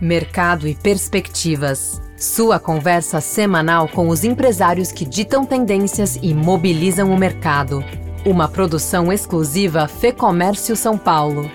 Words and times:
Mercado 0.00 0.66
e 0.66 0.74
Perspectivas. 0.74 2.00
Sua 2.16 2.58
conversa 2.58 3.20
semanal 3.20 3.88
com 3.88 4.08
os 4.08 4.24
empresários 4.24 4.90
que 4.90 5.04
ditam 5.04 5.44
tendências 5.44 6.18
e 6.22 6.34
mobilizam 6.34 7.10
o 7.12 7.18
mercado. 7.18 7.84
Uma 8.24 8.48
produção 8.48 9.12
exclusiva 9.12 9.86
Fê 9.88 10.12
Comércio 10.12 10.76
São 10.76 10.96
Paulo. 10.96 11.50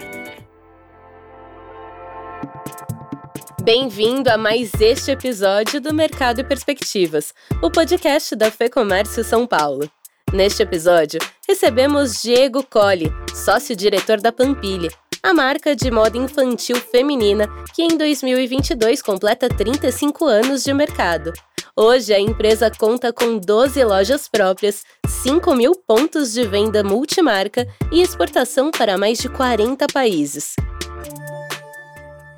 Bem-vindo 3.63 4.29
a 4.29 4.37
mais 4.37 4.71
este 4.79 5.11
episódio 5.11 5.81
do 5.81 5.93
Mercado 5.93 6.39
e 6.39 6.43
Perspectivas, 6.43 7.33
o 7.61 7.69
podcast 7.69 8.33
da 8.35 8.49
Fê 8.49 8.69
Comércio 8.69 9.23
São 9.25 9.45
Paulo. 9.45 9.89
Neste 10.31 10.63
episódio, 10.63 11.19
recebemos 11.47 12.21
Diego 12.21 12.63
Colli, 12.63 13.11
sócio-diretor 13.33 14.21
da 14.21 14.31
Pampilha, 14.31 14.89
a 15.21 15.33
marca 15.33 15.75
de 15.75 15.89
moda 15.89 16.17
infantil 16.17 16.77
feminina 16.77 17.47
que 17.73 17.83
em 17.83 17.97
2022 17.97 19.01
completa 19.01 19.49
35 19.49 20.25
anos 20.25 20.63
de 20.63 20.73
mercado. 20.73 21.33
Hoje, 21.75 22.13
a 22.13 22.19
empresa 22.19 22.71
conta 22.71 23.13
com 23.13 23.37
12 23.37 23.83
lojas 23.83 24.27
próprias, 24.27 24.83
5 25.05 25.55
mil 25.55 25.73
pontos 25.75 26.33
de 26.33 26.43
venda 26.43 26.83
multimarca 26.83 27.67
e 27.91 28.01
exportação 28.01 28.71
para 28.71 28.97
mais 28.97 29.19
de 29.19 29.29
40 29.29 29.85
países. 29.93 30.55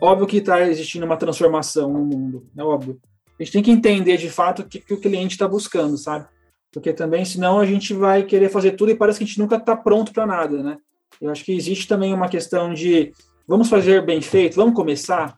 Óbvio 0.02 0.28
que 0.28 0.38
está 0.38 0.68
existindo 0.68 1.06
uma 1.06 1.18
transformação 1.18 1.92
no 1.92 2.00
mundo, 2.00 2.48
é 2.58 2.64
óbvio. 2.64 3.00
A 3.40 3.44
gente 3.44 3.54
tem 3.54 3.64
que 3.64 3.72
entender 3.72 4.18
de 4.18 4.30
fato 4.30 4.62
o 4.62 4.66
que, 4.66 4.80
que 4.80 4.94
o 4.94 5.00
cliente 5.00 5.36
está 5.36 5.48
buscando, 5.48 5.98
sabe? 5.98 6.26
Porque 6.72 6.94
também, 6.94 7.24
senão, 7.26 7.60
a 7.60 7.66
gente 7.66 7.94
vai 7.94 8.24
querer 8.24 8.50
fazer 8.50 8.72
tudo 8.74 8.92
e 8.92 8.96
parece 8.96 9.18
que 9.18 9.24
a 9.24 9.28
gente 9.28 9.40
nunca 9.40 9.56
está 9.56 9.76
pronto 9.76 10.12
para 10.12 10.26
nada, 10.26 10.62
né? 10.62 10.78
Eu 11.22 11.30
acho 11.30 11.44
que 11.44 11.52
existe 11.52 11.88
também 11.88 12.14
uma 12.14 12.30
questão 12.30 12.74
de 12.74 13.12
vamos 13.48 13.70
fazer 13.70 14.06
bem 14.06 14.22
feito, 14.22 14.56
vamos 14.56 14.76
começar. 14.76 15.38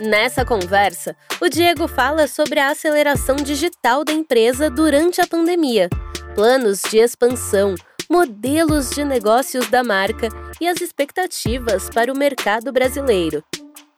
Nessa 0.00 0.44
conversa, 0.44 1.16
o 1.40 1.48
Diego 1.48 1.86
fala 1.86 2.26
sobre 2.26 2.58
a 2.58 2.70
aceleração 2.70 3.36
digital 3.36 4.04
da 4.04 4.12
empresa 4.12 4.68
durante 4.68 5.20
a 5.20 5.26
pandemia, 5.26 5.88
planos 6.34 6.82
de 6.90 6.98
expansão, 6.98 7.74
modelos 8.10 8.90
de 8.90 9.04
negócios 9.04 9.68
da 9.70 9.84
marca 9.84 10.28
e 10.60 10.68
as 10.68 10.80
expectativas 10.80 11.88
para 11.88 12.12
o 12.12 12.16
mercado 12.16 12.72
brasileiro. 12.72 13.42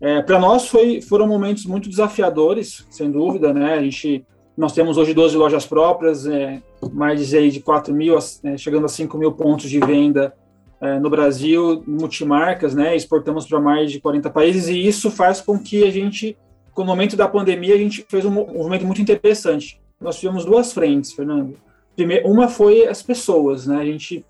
É, 0.00 0.20
Para 0.20 0.40
nós 0.40 0.66
foi 0.66 1.00
foram 1.00 1.28
momentos 1.28 1.64
muito 1.64 1.88
desafiadores, 1.88 2.84
sem 2.90 3.08
dúvida, 3.08 3.54
né? 3.54 3.74
A 3.74 3.82
gente 3.84 4.26
nós 4.56 4.72
temos 4.72 4.96
hoje 4.96 5.14
12 5.14 5.36
lojas 5.36 5.64
próprias, 5.64 6.26
é, 6.26 6.60
mais 6.92 7.28
de 7.28 7.60
4 7.60 7.94
mil, 7.94 8.18
é, 8.42 8.56
chegando 8.56 8.86
a 8.86 8.88
5 8.88 9.16
mil 9.16 9.30
pontos 9.30 9.70
de 9.70 9.78
venda 9.78 10.34
é, 10.80 10.98
no 10.98 11.10
Brasil, 11.10 11.82
multimarcas, 11.86 12.74
né? 12.74 12.94
Exportamos 12.94 13.46
para 13.46 13.60
mais 13.60 13.90
de 13.90 14.00
40 14.00 14.30
países 14.30 14.68
e 14.68 14.86
isso 14.86 15.10
faz 15.10 15.40
com 15.40 15.58
que 15.58 15.84
a 15.84 15.90
gente, 15.90 16.36
com 16.72 16.82
o 16.82 16.86
momento 16.86 17.16
da 17.16 17.28
pandemia, 17.28 17.74
a 17.74 17.78
gente 17.78 18.06
fez 18.08 18.24
um 18.24 18.30
movimento 18.30 18.86
muito 18.86 19.02
interessante. 19.02 19.80
Nós 20.00 20.18
tivemos 20.18 20.44
duas 20.44 20.72
frentes, 20.72 21.12
Fernando. 21.12 21.56
Primeiro, 21.96 22.28
uma 22.28 22.48
foi 22.48 22.86
as 22.86 23.02
pessoas, 23.02 23.66
né? 23.66 23.80
A 23.80 23.84
gente 23.84 24.24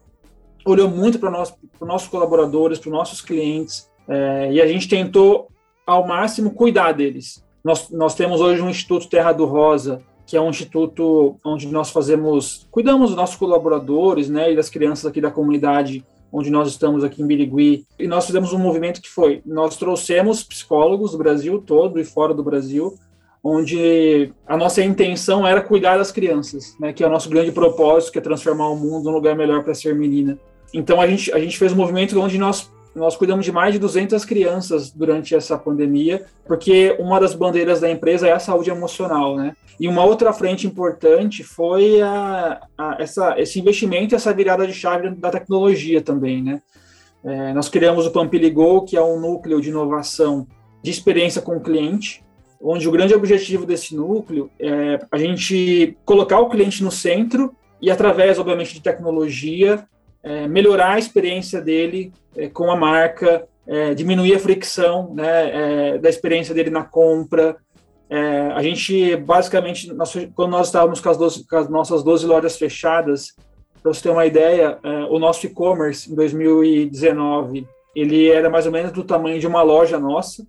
olhou 0.65 0.89
muito 0.89 1.19
para 1.19 1.31
nós, 1.31 1.55
para 1.79 1.87
nossos 1.87 2.09
colaboradores, 2.09 2.79
para 2.79 2.91
nossos 2.91 3.21
clientes, 3.21 3.91
é, 4.09 4.53
e 4.53 4.61
a 4.61 4.67
gente 4.67 4.89
tentou 4.89 5.49
ao 5.87 6.07
máximo 6.07 6.51
cuidar 6.51 6.93
deles. 6.93 7.45
Nós, 7.63 7.91
nós 7.91 8.15
temos 8.15 8.41
hoje 8.41 8.63
um 8.63 8.71
Instituto 8.71 9.09
Terra 9.09 9.33
do 9.33 9.45
Rosa, 9.45 10.03
que 10.27 10.37
é 10.37 10.41
um 10.41 10.51
instituto 10.51 11.37
onde 11.43 11.67
nós 11.69 11.91
fazemos, 11.91 12.67
cuidamos 12.71 13.09
dos 13.09 13.17
nossos 13.17 13.37
colaboradores, 13.37 14.29
né, 14.29 14.53
e 14.53 14.57
das 14.57 14.69
crianças 14.69 15.07
aqui 15.07 15.23
da 15.23 15.31
comunidade 15.31 16.05
onde 16.33 16.51
nós 16.51 16.69
estamos 16.69 17.03
aqui 17.03 17.23
em 17.23 17.27
Birigui, 17.27 17.87
e 17.99 18.07
nós 18.07 18.27
fizemos 18.27 18.53
um 18.53 18.59
movimento 18.59 19.01
que 19.01 19.09
foi, 19.09 19.43
nós 19.47 19.77
trouxemos 19.77 20.43
psicólogos 20.43 21.13
do 21.13 21.19
Brasil 21.19 21.63
todo 21.65 21.99
e 21.99 22.05
fora 22.05 22.35
do 22.35 22.43
Brasil, 22.43 22.95
onde 23.43 24.33
a 24.47 24.57
nossa 24.57 24.83
intenção 24.83 25.47
era 25.47 25.61
cuidar 25.61 25.97
das 25.97 26.13
crianças, 26.13 26.77
né, 26.79 26.93
que 26.93 27.03
é 27.03 27.07
o 27.07 27.11
nosso 27.11 27.31
grande 27.31 27.53
propósito, 27.53 28.13
que 28.13 28.19
é 28.19 28.23
transformar 28.23 28.69
o 28.69 28.77
mundo 28.77 29.05
num 29.05 29.15
lugar 29.15 29.37
melhor 29.37 29.63
para 29.63 29.75
ser 29.75 29.95
menina. 29.95 30.39
Então 30.75 31.01
a 31.01 31.07
gente, 31.07 31.33
a 31.33 31.39
gente 31.39 31.57
fez 31.57 31.73
um 31.73 31.77
movimento 31.77 32.19
onde 32.21 32.37
nós 32.37 32.71
nós 32.95 33.17
cuidamos 33.17 33.45
de 33.45 33.53
mais 33.53 33.73
de 33.73 33.79
200 33.79 34.25
crianças 34.25 34.91
durante 34.91 35.35
essa 35.35 35.57
pandemia, 35.57 36.25
porque 36.47 36.97
uma 36.99 37.21
das 37.21 37.35
bandeiras 37.35 37.81
da 37.81 37.91
empresa 37.91 38.27
é 38.27 38.33
a 38.33 38.39
saúde 38.39 38.71
emocional, 38.71 39.37
né? 39.37 39.55
E 39.79 39.87
uma 39.87 40.05
outra 40.05 40.33
frente 40.33 40.67
importante 40.67 41.45
foi 41.45 42.01
a, 42.03 42.61
a, 42.77 42.97
essa, 42.99 43.39
esse 43.39 43.61
investimento, 43.61 44.15
essa 44.15 44.33
virada 44.33 44.67
de 44.67 44.73
chave 44.73 45.11
da 45.11 45.31
tecnologia 45.31 46.01
também, 46.03 46.43
né? 46.43 46.61
É, 47.25 47.53
nós 47.53 47.69
criamos 47.69 48.07
o 48.07 48.11
Pampiligo, 48.11 48.85
que 48.85 48.97
é 48.97 49.03
um 49.03 49.21
núcleo 49.21 49.61
de 49.61 49.71
inovação 49.71 50.47
de 50.83 50.91
experiência 50.91 51.43
com 51.43 51.57
o 51.57 51.61
cliente, 51.61 52.25
onde 52.61 52.89
o 52.89 52.93
grande 52.93 53.15
objetivo 53.15 53.67
desse 53.67 53.95
núcleo 53.95 54.51
é 54.59 54.99
a 55.11 55.19
gente 55.19 55.97
colocar 56.05 56.41
o 56.41 56.49
cliente 56.49 56.83
no 56.83 56.91
centro 56.91 57.55
e, 57.81 57.91
através, 57.91 58.39
obviamente, 58.39 58.75
de 58.75 58.83
tecnologia, 58.83 59.87
é, 60.23 60.49
melhorar 60.49 60.95
a 60.95 60.99
experiência 60.99 61.61
dele 61.61 62.13
é, 62.37 62.49
com 62.49 62.71
a 62.71 62.77
marca, 62.77 63.47
é, 63.67 63.95
diminuir 63.95 64.35
a 64.35 64.39
fricção 64.39 65.13
né, 65.15 65.95
é, 65.95 65.99
da 65.99 66.09
experiência 66.09 66.55
dele 66.55 66.71
na 66.71 66.83
compra. 66.83 67.57
É, 68.09 68.53
a 68.55 68.63
gente, 68.63 69.15
basicamente, 69.17 69.93
nós, 69.93 70.15
quando 70.35 70.53
nós 70.53 70.69
estávamos 70.69 71.01
com 71.01 71.11
as, 71.11 71.19
12, 71.19 71.47
com 71.47 71.57
as, 71.57 71.69
nossas 71.69 72.03
12 72.03 72.27
lojas 72.27 72.57
fechadas, 72.57 73.35
para 73.83 73.93
você 73.93 74.03
ter 74.03 74.11
uma 74.11 74.25
ideia, 74.25 74.79
é, 74.83 74.89
o 75.05 75.19
nosso 75.19 75.45
e-commerce 75.47 76.11
em 76.11 76.15
2019, 76.15 77.67
ele 77.95 78.29
era 78.29 78.49
mais 78.49 78.65
ou 78.65 78.73
menos 78.73 78.91
do 78.93 79.05
tamanho 79.05 79.39
de 79.39 79.47
uma 79.47 79.63
loja 79.63 79.99
nossa, 79.99 80.47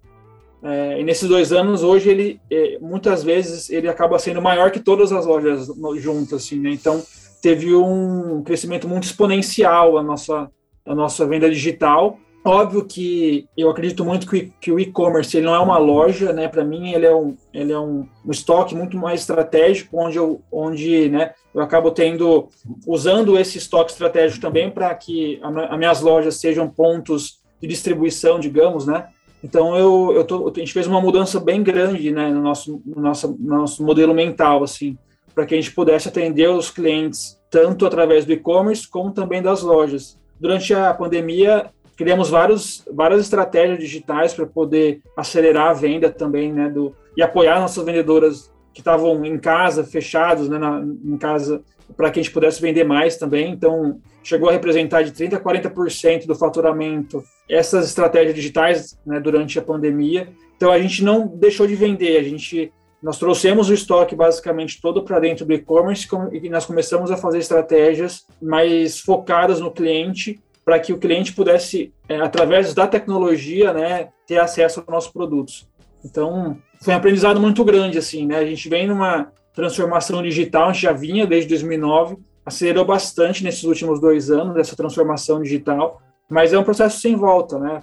e 0.97 1.03
nesses 1.05 1.29
dois 1.29 1.53
anos, 1.53 1.83
hoje, 1.83 2.09
ele 2.09 2.41
muitas 2.81 3.23
vezes 3.23 3.69
ele 3.69 3.87
acaba 3.87 4.19
sendo 4.19 4.41
maior 4.41 4.71
que 4.71 4.81
todas 4.81 5.09
as 5.13 5.25
lojas 5.25 5.67
juntas, 5.95 6.43
assim, 6.43 6.59
né? 6.59 6.71
Então, 6.71 7.01
teve 7.41 7.73
um 7.75 8.43
crescimento 8.43 8.87
muito 8.87 9.03
exponencial 9.03 9.97
a 9.97 10.03
nossa, 10.03 10.49
a 10.85 10.95
nossa 10.95 11.25
venda 11.25 11.49
digital. 11.49 12.17
Óbvio 12.43 12.85
que 12.85 13.47
eu 13.57 13.69
acredito 13.69 14.05
muito 14.05 14.25
que, 14.25 14.53
que 14.61 14.71
o 14.71 14.79
e-commerce 14.79 15.35
ele 15.35 15.45
não 15.45 15.53
é 15.53 15.59
uma 15.59 15.77
loja, 15.77 16.31
né? 16.31 16.47
Para 16.47 16.63
mim 16.63 16.93
ele 16.93 17.05
é 17.05 17.13
um 17.13 17.35
ele 17.53 17.73
é 17.73 17.79
um, 17.79 18.07
um, 18.25 18.31
estoque 18.31 18.73
muito 18.73 18.97
mais 18.97 19.21
estratégico, 19.21 19.97
onde 19.97 20.17
eu 20.17 20.41
onde 20.49 21.09
né, 21.09 21.33
eu 21.53 21.61
acabo 21.61 21.91
tendo 21.91 22.47
usando 22.87 23.37
esse 23.37 23.57
estoque 23.57 23.91
estratégico 23.91 24.41
também 24.41 24.71
para 24.71 24.93
que 24.95 25.39
as 25.69 25.77
minhas 25.77 25.99
lojas 25.99 26.35
sejam 26.35 26.69
pontos 26.69 27.39
de 27.61 27.67
distribuição, 27.67 28.39
digamos, 28.39 28.85
né? 28.85 29.07
Então 29.43 29.75
eu, 29.75 30.13
eu 30.15 30.23
tô, 30.23 30.47
a 30.47 30.59
gente 30.59 30.73
fez 30.73 30.87
uma 30.87 31.01
mudança 31.01 31.41
bem 31.41 31.61
grande, 31.61 32.09
né, 32.09 32.29
no 32.29 32.41
nosso 32.41 32.81
no 32.85 33.01
nosso, 33.01 33.35
no 33.37 33.57
nosso 33.57 33.83
modelo 33.83 34.13
mental 34.13 34.63
assim 34.63 34.97
para 35.39 35.45
que 35.45 35.55
a 35.55 35.57
gente 35.57 35.71
pudesse 35.71 36.09
atender 36.09 36.49
os 36.49 36.69
clientes 36.69 37.39
tanto 37.49 37.85
através 37.85 38.25
do 38.25 38.33
e-commerce 38.33 38.85
como 38.85 39.13
também 39.13 39.41
das 39.41 39.61
lojas. 39.61 40.19
Durante 40.37 40.73
a 40.73 40.93
pandemia, 40.93 41.67
criamos 41.95 42.29
vários, 42.29 42.83
várias 42.91 43.21
estratégias 43.21 43.79
digitais 43.79 44.33
para 44.33 44.45
poder 44.45 45.01
acelerar 45.15 45.69
a 45.69 45.73
venda 45.73 46.09
também, 46.09 46.51
né, 46.51 46.67
do, 46.67 46.93
e 47.15 47.23
apoiar 47.23 47.57
nossas 47.57 47.85
vendedoras 47.85 48.51
que 48.73 48.81
estavam 48.81 49.23
em 49.23 49.39
casa, 49.39 49.85
fechados, 49.85 50.49
né, 50.49 50.57
na, 50.57 50.85
em 51.05 51.15
casa, 51.15 51.61
para 51.95 52.11
que 52.11 52.19
a 52.19 52.23
gente 52.23 52.33
pudesse 52.33 52.61
vender 52.61 52.83
mais 52.83 53.15
também. 53.15 53.49
Então, 53.49 54.01
chegou 54.21 54.49
a 54.49 54.51
representar 54.51 55.03
de 55.03 55.13
30% 55.13 55.35
a 55.35 55.39
40% 55.39 56.27
do 56.27 56.35
faturamento 56.35 57.23
essas 57.49 57.85
estratégias 57.87 58.35
digitais 58.35 58.99
né, 59.05 59.21
durante 59.21 59.57
a 59.57 59.61
pandemia. 59.61 60.27
Então, 60.57 60.69
a 60.69 60.79
gente 60.81 61.01
não 61.01 61.27
deixou 61.27 61.65
de 61.65 61.75
vender, 61.75 62.17
a 62.17 62.23
gente 62.23 62.73
nós 63.01 63.17
trouxemos 63.17 63.69
o 63.69 63.73
estoque 63.73 64.15
basicamente 64.15 64.81
todo 64.81 65.03
para 65.03 65.19
dentro 65.19 65.45
do 65.45 65.53
e-commerce 65.53 66.07
e 66.33 66.49
nós 66.49 66.65
começamos 66.65 67.11
a 67.11 67.17
fazer 67.17 67.39
estratégias 67.39 68.25
mais 68.41 68.99
focadas 68.99 69.59
no 69.59 69.71
cliente 69.71 70.39
para 70.65 70.79
que 70.79 70.93
o 70.93 70.99
cliente 70.99 71.33
pudesse, 71.33 71.93
é, 72.07 72.17
através 72.17 72.73
da 72.73 72.85
tecnologia, 72.87 73.73
né, 73.73 74.09
ter 74.27 74.37
acesso 74.37 74.81
aos 74.81 74.87
nossos 74.89 75.11
produtos. 75.11 75.67
Então, 76.05 76.57
foi 76.81 76.93
um 76.93 76.97
aprendizado 76.97 77.39
muito 77.39 77.63
grande, 77.63 77.97
assim, 77.97 78.25
né? 78.25 78.37
A 78.37 78.45
gente 78.45 78.69
vem 78.69 78.87
numa 78.87 79.31
transformação 79.53 80.21
digital, 80.21 80.69
a 80.69 80.73
gente 80.73 80.83
já 80.83 80.93
vinha 80.93 81.25
desde 81.25 81.49
2009, 81.49 82.17
acelerou 82.45 82.85
bastante 82.85 83.43
nesses 83.43 83.63
últimos 83.63 83.99
dois 83.99 84.29
anos 84.29 84.57
essa 84.57 84.75
transformação 84.75 85.41
digital, 85.41 86.01
mas 86.29 86.53
é 86.53 86.59
um 86.59 86.63
processo 86.63 86.99
sem 86.99 87.15
volta, 87.15 87.57
né, 87.57 87.81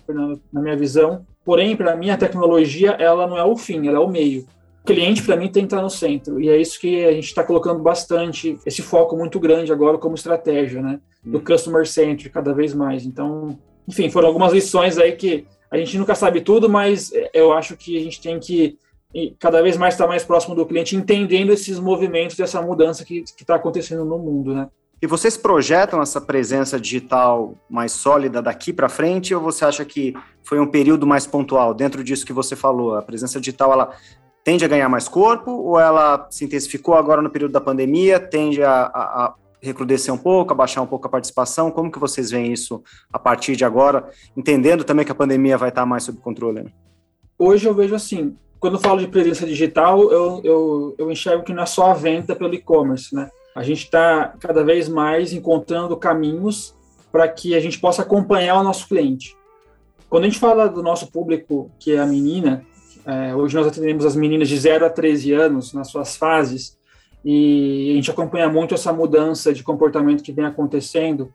na 0.52 0.62
minha 0.62 0.76
visão. 0.76 1.26
Porém, 1.44 1.76
para 1.76 1.96
mim, 1.96 2.10
a 2.10 2.16
tecnologia, 2.16 2.92
ela 2.92 3.26
não 3.26 3.36
é 3.36 3.44
o 3.44 3.56
fim, 3.56 3.86
ela 3.88 3.98
é 3.98 4.00
o 4.00 4.08
meio 4.08 4.46
cliente, 4.86 5.22
para 5.22 5.36
mim, 5.36 5.48
tem 5.48 5.64
que 5.64 5.74
estar 5.74 5.82
no 5.82 5.90
centro. 5.90 6.40
E 6.40 6.48
é 6.48 6.56
isso 6.56 6.80
que 6.80 7.04
a 7.04 7.12
gente 7.12 7.26
está 7.26 7.44
colocando 7.44 7.82
bastante, 7.82 8.58
esse 8.64 8.80
foco 8.80 9.16
muito 9.16 9.38
grande 9.38 9.72
agora 9.72 9.98
como 9.98 10.14
estratégia, 10.14 10.80
né? 10.80 11.00
Do 11.22 11.38
hum. 11.38 11.44
customer 11.44 11.86
centric, 11.86 12.30
cada 12.30 12.54
vez 12.54 12.72
mais. 12.72 13.04
Então, 13.04 13.58
enfim, 13.86 14.08
foram 14.08 14.28
algumas 14.28 14.52
lições 14.52 14.96
aí 14.96 15.12
que 15.12 15.44
a 15.70 15.76
gente 15.76 15.98
nunca 15.98 16.14
sabe 16.14 16.40
tudo, 16.40 16.68
mas 16.68 17.12
eu 17.34 17.52
acho 17.52 17.76
que 17.76 17.98
a 17.98 18.00
gente 18.00 18.20
tem 18.20 18.38
que 18.38 18.78
cada 19.38 19.62
vez 19.62 19.76
mais 19.76 19.94
estar 19.94 20.06
mais 20.06 20.24
próximo 20.24 20.54
do 20.54 20.66
cliente, 20.66 20.94
entendendo 20.96 21.50
esses 21.50 21.78
movimentos 21.78 22.36
dessa 22.36 22.60
mudança 22.62 23.04
que 23.04 23.24
está 23.38 23.56
acontecendo 23.56 24.04
no 24.04 24.18
mundo, 24.18 24.54
né? 24.54 24.68
E 25.00 25.06
vocês 25.06 25.36
projetam 25.36 26.00
essa 26.00 26.20
presença 26.20 26.80
digital 26.80 27.54
mais 27.68 27.92
sólida 27.92 28.40
daqui 28.40 28.72
para 28.72 28.88
frente 28.88 29.34
ou 29.34 29.42
você 29.42 29.64
acha 29.64 29.84
que 29.84 30.14
foi 30.42 30.58
um 30.58 30.66
período 30.66 31.06
mais 31.06 31.26
pontual 31.26 31.74
dentro 31.74 32.02
disso 32.02 32.24
que 32.24 32.32
você 32.32 32.56
falou? 32.56 32.94
A 32.94 33.02
presença 33.02 33.38
digital 33.38 33.72
ela 33.72 33.94
tende 34.46 34.64
a 34.64 34.68
ganhar 34.68 34.88
mais 34.88 35.08
corpo 35.08 35.50
ou 35.50 35.76
ela 35.76 36.28
se 36.30 36.44
intensificou 36.44 36.94
agora 36.94 37.20
no 37.20 37.28
período 37.28 37.50
da 37.50 37.60
pandemia, 37.60 38.20
tende 38.20 38.62
a, 38.62 38.82
a, 38.82 39.24
a 39.24 39.34
recrudescer 39.60 40.14
um 40.14 40.16
pouco, 40.16 40.52
a 40.52 40.56
baixar 40.56 40.82
um 40.82 40.86
pouco 40.86 41.04
a 41.08 41.10
participação? 41.10 41.68
Como 41.68 41.90
que 41.90 41.98
vocês 41.98 42.30
veem 42.30 42.52
isso 42.52 42.80
a 43.12 43.18
partir 43.18 43.56
de 43.56 43.64
agora, 43.64 44.08
entendendo 44.36 44.84
também 44.84 45.04
que 45.04 45.10
a 45.10 45.16
pandemia 45.16 45.58
vai 45.58 45.70
estar 45.70 45.84
mais 45.84 46.04
sob 46.04 46.20
controle? 46.20 46.62
Né? 46.62 46.70
Hoje 47.36 47.66
eu 47.66 47.74
vejo 47.74 47.96
assim, 47.96 48.36
quando 48.60 48.74
eu 48.74 48.80
falo 48.80 49.00
de 49.00 49.08
presença 49.08 49.44
digital, 49.44 50.12
eu, 50.12 50.40
eu, 50.44 50.94
eu 50.96 51.10
enxergo 51.10 51.42
que 51.42 51.52
não 51.52 51.64
é 51.64 51.66
só 51.66 51.90
a 51.90 51.94
venda 51.94 52.36
pelo 52.36 52.54
e-commerce, 52.54 53.12
né? 53.12 53.28
A 53.52 53.64
gente 53.64 53.82
está 53.82 54.32
cada 54.38 54.62
vez 54.62 54.88
mais 54.88 55.32
encontrando 55.32 55.96
caminhos 55.96 56.72
para 57.10 57.26
que 57.26 57.56
a 57.56 57.58
gente 57.58 57.80
possa 57.80 58.02
acompanhar 58.02 58.60
o 58.60 58.62
nosso 58.62 58.86
cliente. 58.86 59.36
Quando 60.08 60.22
a 60.22 60.28
gente 60.28 60.38
fala 60.38 60.68
do 60.68 60.84
nosso 60.84 61.10
público, 61.10 61.68
que 61.80 61.96
é 61.96 61.98
a 61.98 62.06
menina, 62.06 62.64
é, 63.06 63.34
hoje 63.34 63.54
nós 63.54 63.66
atendemos 63.66 64.04
as 64.04 64.16
meninas 64.16 64.48
de 64.48 64.58
0 64.58 64.84
a 64.84 64.90
13 64.90 65.32
anos 65.32 65.72
nas 65.72 65.88
suas 65.88 66.16
fases 66.16 66.76
e 67.24 67.90
a 67.92 67.94
gente 67.94 68.10
acompanha 68.10 68.48
muito 68.48 68.74
essa 68.74 68.92
mudança 68.92 69.52
de 69.52 69.62
comportamento 69.62 70.22
que 70.22 70.32
vem 70.32 70.44
acontecendo 70.44 71.32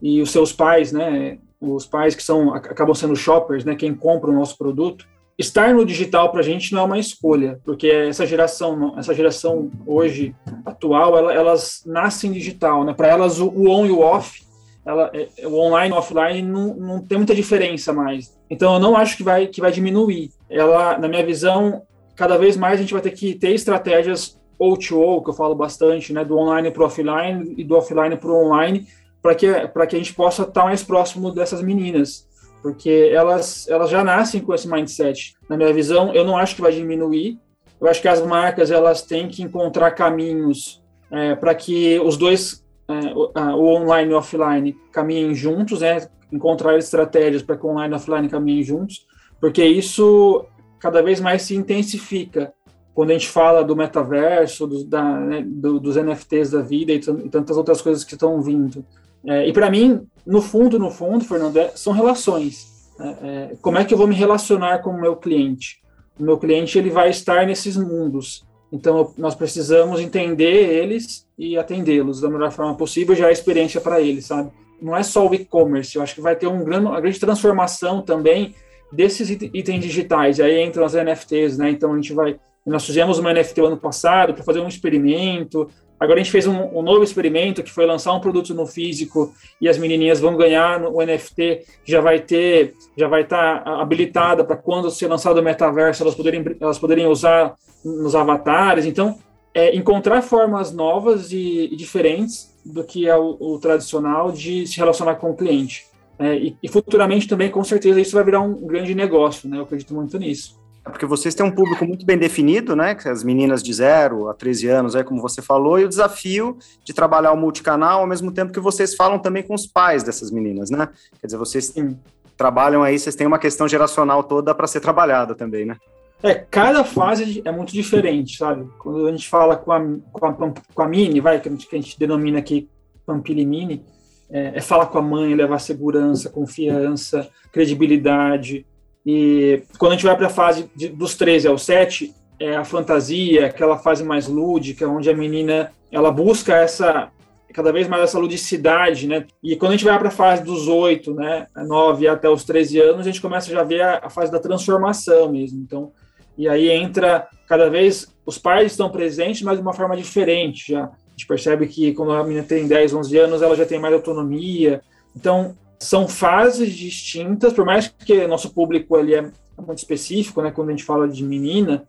e 0.00 0.20
os 0.20 0.30
seus 0.30 0.52
pais, 0.52 0.90
né, 0.92 1.38
os 1.60 1.86
pais 1.86 2.14
que 2.14 2.22
são 2.22 2.52
acabam 2.52 2.94
sendo 2.94 3.14
shoppers, 3.14 3.64
né, 3.64 3.76
quem 3.76 3.94
compra 3.94 4.30
o 4.30 4.34
nosso 4.34 4.58
produto, 4.58 5.06
estar 5.38 5.72
no 5.72 5.84
digital 5.84 6.30
para 6.30 6.40
a 6.40 6.44
gente 6.44 6.72
não 6.72 6.80
é 6.80 6.84
uma 6.84 6.98
escolha, 6.98 7.60
porque 7.64 7.88
essa 7.88 8.26
geração, 8.26 8.98
essa 8.98 9.14
geração 9.14 9.70
hoje 9.86 10.34
atual, 10.66 11.16
ela, 11.16 11.32
elas 11.32 11.82
nascem 11.86 12.32
digital, 12.32 12.84
né? 12.84 12.92
Para 12.92 13.08
elas 13.08 13.40
o, 13.40 13.48
o 13.48 13.70
on 13.70 13.86
e 13.86 13.90
o 13.90 14.00
off 14.00 14.42
ela, 14.84 15.10
é, 15.14 15.46
o 15.46 15.54
online 15.54 15.94
e 15.94 15.96
o 15.96 15.98
offline 15.98 16.42
não, 16.42 16.74
não 16.74 17.00
tem 17.00 17.18
muita 17.18 17.34
diferença 17.34 17.92
mais. 17.92 18.36
Então, 18.50 18.74
eu 18.74 18.80
não 18.80 18.96
acho 18.96 19.16
que 19.16 19.22
vai, 19.22 19.46
que 19.46 19.60
vai 19.60 19.70
diminuir. 19.70 20.30
Ela, 20.50 20.98
na 20.98 21.08
minha 21.08 21.24
visão, 21.24 21.82
cada 22.16 22.36
vez 22.36 22.56
mais 22.56 22.78
a 22.78 22.82
gente 22.82 22.92
vai 22.92 23.02
ter 23.02 23.12
que 23.12 23.34
ter 23.34 23.52
estratégias 23.52 24.38
O2O, 24.60 25.22
que 25.22 25.30
eu 25.30 25.34
falo 25.34 25.54
bastante, 25.54 26.12
né, 26.12 26.24
do 26.24 26.36
online 26.36 26.70
para 26.70 26.82
o 26.82 26.86
offline 26.86 27.54
e 27.56 27.64
do 27.64 27.76
offline 27.76 28.16
para 28.16 28.30
o 28.30 28.46
online, 28.46 28.86
para 29.22 29.34
que, 29.34 29.46
que 29.68 29.96
a 29.96 29.98
gente 29.98 30.14
possa 30.14 30.42
estar 30.42 30.64
mais 30.64 30.82
próximo 30.82 31.30
dessas 31.30 31.62
meninas, 31.62 32.28
porque 32.60 33.10
elas, 33.12 33.68
elas 33.68 33.88
já 33.88 34.02
nascem 34.02 34.40
com 34.40 34.52
esse 34.52 34.68
mindset. 34.68 35.34
Na 35.48 35.56
minha 35.56 35.72
visão, 35.72 36.12
eu 36.12 36.24
não 36.24 36.36
acho 36.36 36.56
que 36.56 36.60
vai 36.60 36.72
diminuir. 36.72 37.38
Eu 37.80 37.88
acho 37.88 38.00
que 38.00 38.08
as 38.08 38.24
marcas 38.24 38.70
elas 38.70 39.02
têm 39.02 39.28
que 39.28 39.42
encontrar 39.42 39.92
caminhos 39.92 40.82
é, 41.10 41.34
para 41.34 41.54
que 41.54 41.98
os 42.00 42.16
dois 42.16 42.61
é, 42.92 43.54
o, 43.54 43.66
online 43.66 44.10
e 44.10 44.14
o 44.14 44.18
offline 44.18 44.76
caminhem 44.92 45.34
juntos, 45.34 45.80
né? 45.80 46.06
encontrar 46.30 46.78
estratégias 46.78 47.42
para 47.42 47.56
que 47.56 47.66
o 47.66 47.70
online 47.70 47.92
e 47.92 47.94
o 47.94 47.96
offline 47.96 48.28
caminhem 48.28 48.62
juntos, 48.62 49.06
porque 49.40 49.64
isso 49.64 50.46
cada 50.78 51.02
vez 51.02 51.20
mais 51.20 51.42
se 51.42 51.54
intensifica 51.54 52.52
quando 52.94 53.10
a 53.10 53.12
gente 53.14 53.28
fala 53.28 53.64
do 53.64 53.76
metaverso, 53.76 54.66
do, 54.66 54.84
da, 54.84 55.02
né, 55.20 55.42
do, 55.46 55.80
dos 55.80 55.96
NFTs 55.96 56.50
da 56.50 56.60
vida 56.60 56.92
e, 56.92 56.96
e, 56.96 57.28
tantas 57.28 57.56
outras 57.56 57.80
coisas 57.80 58.04
que 58.04 58.14
estão 58.14 58.40
vindo. 58.42 58.84
É, 59.24 59.46
e 59.48 59.52
para 59.52 59.70
mim, 59.70 60.06
no 60.26 60.42
fundo, 60.42 60.78
no 60.78 60.90
fundo, 60.90 61.24
Fernando, 61.24 61.56
é, 61.56 61.68
são 61.74 61.92
relações. 61.92 62.90
Né? 62.98 63.16
É, 63.22 63.56
como 63.62 63.78
é 63.78 63.84
que 63.84 63.94
eu 63.94 63.98
vou 63.98 64.06
me 64.06 64.14
relacionar 64.14 64.78
com 64.78 64.90
o 64.90 65.00
meu 65.00 65.16
cliente? 65.16 65.80
O 66.18 66.22
meu 66.22 66.36
cliente 66.36 66.78
ele 66.78 66.90
vai 66.90 67.08
estar 67.08 67.46
nesses 67.46 67.76
mundos. 67.76 68.44
Então, 68.72 69.12
nós 69.18 69.34
precisamos 69.34 70.00
entender 70.00 70.82
eles 70.82 71.28
e 71.36 71.58
atendê-los 71.58 72.22
da 72.22 72.30
melhor 72.30 72.50
forma 72.50 72.74
possível, 72.74 73.14
já 73.14 73.28
é 73.28 73.32
experiência 73.32 73.80
para 73.82 74.00
eles, 74.00 74.24
sabe? 74.24 74.50
Não 74.80 74.96
é 74.96 75.02
só 75.02 75.28
o 75.28 75.34
e-commerce, 75.34 75.94
eu 75.94 76.02
acho 76.02 76.14
que 76.14 76.22
vai 76.22 76.34
ter 76.34 76.46
um 76.46 76.64
grande, 76.64 76.86
uma 76.86 77.00
grande 77.00 77.20
transformação 77.20 78.00
também 78.00 78.54
desses 78.90 79.28
itens 79.30 79.84
digitais. 79.84 80.40
Aí 80.40 80.64
entram 80.64 80.84
as 80.84 80.94
NFTs, 80.94 81.58
né? 81.58 81.70
Então, 81.70 81.92
a 81.92 81.96
gente 81.96 82.14
vai. 82.14 82.40
Nós 82.64 82.86
fizemos 82.86 83.18
uma 83.18 83.32
NFT 83.32 83.60
ano 83.60 83.76
passado 83.76 84.32
para 84.32 84.44
fazer 84.44 84.60
um 84.60 84.68
experimento. 84.68 85.68
Agora 85.98 86.18
a 86.18 86.22
gente 86.22 86.32
fez 86.32 86.46
um, 86.46 86.78
um, 86.78 86.82
novo 86.82 87.04
experimento 87.04 87.62
que 87.62 87.70
foi 87.70 87.86
lançar 87.86 88.12
um 88.12 88.20
produto 88.20 88.52
no 88.54 88.66
físico 88.66 89.32
e 89.60 89.68
as 89.68 89.78
menininhas 89.78 90.18
vão 90.18 90.36
ganhar 90.36 90.80
no 90.80 91.00
NFT, 91.00 91.64
já 91.84 92.00
vai 92.00 92.18
ter, 92.18 92.74
já 92.96 93.06
vai 93.06 93.22
estar 93.22 93.62
tá 93.62 93.80
habilitada 93.80 94.44
para 94.44 94.56
quando 94.56 94.90
ser 94.90 95.06
lançado 95.06 95.38
o 95.38 95.42
metaverso 95.42 96.02
elas 96.02 96.16
poderem, 96.16 96.44
elas 96.60 96.76
poderem 96.76 97.06
usar 97.06 97.54
nos 97.84 98.14
avatares. 98.14 98.86
Então, 98.86 99.18
é 99.54 99.74
encontrar 99.76 100.22
formas 100.22 100.72
novas 100.72 101.32
e, 101.32 101.68
e 101.70 101.76
diferentes 101.76 102.52
do 102.64 102.84
que 102.84 103.08
é 103.08 103.16
o, 103.16 103.36
o, 103.38 103.58
tradicional 103.58 104.32
de 104.32 104.66
se 104.66 104.78
relacionar 104.78 105.16
com 105.16 105.30
o 105.30 105.36
cliente. 105.36 105.86
É, 106.18 106.36
e, 106.36 106.56
e, 106.62 106.68
futuramente 106.68 107.26
também, 107.26 107.50
com 107.50 107.64
certeza, 107.64 108.00
isso 108.00 108.14
vai 108.14 108.24
virar 108.24 108.40
um 108.40 108.54
grande 108.66 108.94
negócio, 108.94 109.48
né? 109.48 109.58
Eu 109.58 109.62
acredito 109.62 109.92
muito 109.94 110.18
nisso. 110.18 110.60
É 110.84 110.90
porque 110.90 111.06
vocês 111.06 111.34
têm 111.34 111.46
um 111.46 111.50
público 111.50 111.84
muito 111.84 112.04
bem 112.04 112.18
definido, 112.18 112.74
né? 112.74 112.96
As 113.04 113.22
meninas 113.22 113.62
de 113.62 113.72
0 113.72 114.28
a 114.28 114.34
13 114.34 114.68
anos, 114.68 114.96
aí, 114.96 115.04
como 115.04 115.20
você 115.20 115.40
falou, 115.40 115.78
e 115.78 115.84
o 115.84 115.88
desafio 115.88 116.56
de 116.84 116.92
trabalhar 116.92 117.32
o 117.32 117.36
multicanal 117.36 118.00
ao 118.00 118.06
mesmo 118.06 118.32
tempo 118.32 118.52
que 118.52 118.60
vocês 118.60 118.94
falam 118.94 119.18
também 119.18 119.42
com 119.42 119.54
os 119.54 119.66
pais 119.66 120.02
dessas 120.02 120.30
meninas, 120.30 120.70
né? 120.70 120.88
Quer 121.20 121.26
dizer, 121.26 121.38
vocês 121.38 121.66
Sim. 121.66 121.96
trabalham 122.36 122.82
aí, 122.82 122.98
vocês 122.98 123.14
têm 123.14 123.26
uma 123.26 123.38
questão 123.38 123.68
geracional 123.68 124.22
toda 124.24 124.54
para 124.54 124.66
ser 124.66 124.80
trabalhada 124.80 125.34
também, 125.34 125.64
né? 125.64 125.76
É, 126.22 126.34
cada 126.34 126.84
fase 126.84 127.42
é 127.44 127.50
muito 127.50 127.72
diferente, 127.72 128.36
sabe? 128.36 128.68
Quando 128.78 129.06
a 129.06 129.10
gente 129.10 129.28
fala 129.28 129.56
com 129.56 129.72
a, 129.72 129.80
com 130.12 130.26
a, 130.26 130.54
com 130.74 130.82
a 130.82 130.88
Mini, 130.88 131.20
vai, 131.20 131.40
que 131.40 131.48
a 131.48 131.50
gente, 131.52 131.66
que 131.66 131.76
a 131.76 131.80
gente 131.80 131.98
denomina 131.98 132.38
aqui 132.38 132.68
Pampili 133.04 133.44
Mini, 133.44 133.84
é, 134.30 134.52
é 134.54 134.60
falar 134.60 134.86
com 134.86 134.98
a 134.98 135.02
mãe, 135.02 135.34
levar 135.34 135.58
segurança, 135.58 136.30
confiança, 136.30 137.28
credibilidade, 137.50 138.64
e 139.04 139.62
quando 139.78 139.92
a 139.92 139.94
gente 139.96 140.06
vai 140.06 140.16
para 140.16 140.28
a 140.28 140.30
fase 140.30 140.70
de, 140.74 140.88
dos 140.88 141.16
13 141.16 141.48
aos 141.48 141.62
7, 141.64 142.14
é 142.38 142.56
a 142.56 142.64
fantasia, 142.64 143.46
aquela 143.46 143.78
fase 143.78 144.04
mais 144.04 144.28
lúdica, 144.28 144.88
onde 144.88 145.10
a 145.10 145.16
menina 145.16 145.72
ela 145.90 146.10
busca 146.10 146.54
essa 146.54 147.10
cada 147.52 147.70
vez 147.70 147.86
mais 147.86 148.04
essa 148.04 148.18
ludicidade, 148.18 149.06
né? 149.06 149.26
E 149.42 149.56
quando 149.56 149.72
a 149.72 149.76
gente 149.76 149.84
vai 149.84 149.98
para 149.98 150.08
a 150.08 150.12
fase 150.12 150.42
dos 150.42 150.68
8, 150.68 151.12
né, 151.12 151.46
9 151.54 152.08
até 152.08 152.26
os 152.26 152.44
13 152.44 152.80
anos, 152.80 153.00
a 153.00 153.10
gente 153.10 153.20
começa 153.20 153.50
já 153.50 153.60
a 153.60 153.64
ver 153.64 153.82
a, 153.82 154.00
a 154.04 154.08
fase 154.08 154.32
da 154.32 154.38
transformação 154.38 155.30
mesmo. 155.30 155.60
Então, 155.60 155.92
e 156.36 156.48
aí 156.48 156.70
entra 156.70 157.28
cada 157.46 157.68
vez 157.68 158.12
os 158.24 158.38
pais 158.38 158.72
estão 158.72 158.90
presentes, 158.90 159.42
mas 159.42 159.56
de 159.56 159.62
uma 159.62 159.72
forma 159.72 159.96
diferente, 159.96 160.72
já. 160.72 160.84
A 160.84 161.10
gente 161.10 161.26
percebe 161.26 161.66
que 161.66 161.92
quando 161.92 162.12
a 162.12 162.22
menina 162.24 162.42
tem 162.42 162.66
10, 162.66 162.94
11 162.94 163.18
anos, 163.18 163.42
ela 163.42 163.54
já 163.54 163.66
tem 163.66 163.78
mais 163.78 163.92
autonomia. 163.92 164.80
Então, 165.14 165.54
são 165.78 166.08
fases 166.08 166.72
distintas, 166.72 167.52
por 167.52 167.64
mais 167.64 167.88
que 167.88 168.26
nosso 168.26 168.54
público 168.54 168.96
ali 168.96 169.14
é 169.14 169.22
muito 169.58 169.78
específico, 169.78 170.40
né, 170.40 170.50
quando 170.50 170.68
a 170.68 170.70
gente 170.70 170.84
fala 170.84 171.08
de 171.08 171.22
menina, 171.22 171.84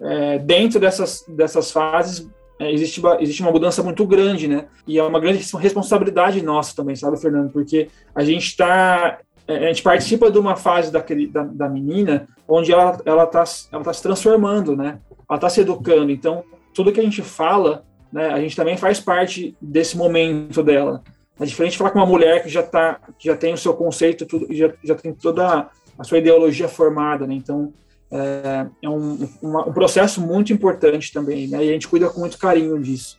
é, 0.00 0.38
dentro 0.38 0.78
dessas, 0.78 1.24
dessas 1.28 1.72
fases 1.72 2.28
é, 2.60 2.72
existe, 2.72 3.00
existe 3.20 3.40
uma 3.40 3.52
mudança 3.52 3.82
muito 3.82 4.04
grande, 4.04 4.48
né? 4.48 4.66
E 4.86 4.98
é 4.98 5.02
uma 5.02 5.20
grande 5.20 5.38
responsabilidade 5.56 6.42
nossa 6.42 6.74
também, 6.74 6.96
sabe, 6.96 7.20
Fernando? 7.20 7.52
Porque 7.52 7.88
a 8.12 8.24
gente 8.24 8.46
está 8.46 9.18
a 9.48 9.68
gente 9.68 9.82
participa 9.82 10.30
de 10.30 10.38
uma 10.38 10.56
fase 10.56 10.92
daquele, 10.92 11.26
da, 11.26 11.42
da 11.42 11.68
menina 11.68 12.28
onde 12.46 12.72
ela 12.72 13.00
ela 13.04 13.24
está 13.24 13.44
ela 13.72 13.82
tá 13.82 13.92
se 13.92 14.02
transformando, 14.02 14.76
né? 14.76 14.98
Ela 15.28 15.36
está 15.36 15.48
se 15.48 15.60
educando. 15.62 16.12
Então, 16.12 16.44
tudo 16.74 16.92
que 16.92 17.00
a 17.00 17.02
gente 17.02 17.22
fala, 17.22 17.84
né, 18.12 18.28
a 18.28 18.40
gente 18.40 18.54
também 18.54 18.76
faz 18.76 19.00
parte 19.00 19.56
desse 19.60 19.96
momento 19.96 20.62
dela. 20.62 21.02
É 21.40 21.44
diferente 21.44 21.72
de 21.72 21.78
falar 21.78 21.90
com 21.90 21.98
uma 21.98 22.06
mulher 22.06 22.42
que 22.42 22.48
já 22.48 22.62
tá, 22.62 23.00
que 23.18 23.28
já 23.28 23.36
tem 23.36 23.54
o 23.54 23.58
seu 23.58 23.72
conceito, 23.72 24.26
tudo, 24.26 24.46
já, 24.54 24.72
já 24.82 24.94
tem 24.94 25.12
toda 25.12 25.68
a 25.98 26.04
sua 26.04 26.18
ideologia 26.18 26.68
formada, 26.68 27.26
né? 27.26 27.34
Então, 27.34 27.72
é, 28.10 28.66
é 28.82 28.88
um, 28.88 29.28
uma, 29.40 29.68
um, 29.68 29.72
processo 29.72 30.20
muito 30.20 30.52
importante 30.52 31.12
também, 31.12 31.46
né? 31.46 31.64
E 31.64 31.70
a 31.70 31.72
gente 31.72 31.88
cuida 31.88 32.08
com 32.08 32.20
muito 32.20 32.38
carinho 32.38 32.80
disso. 32.80 33.18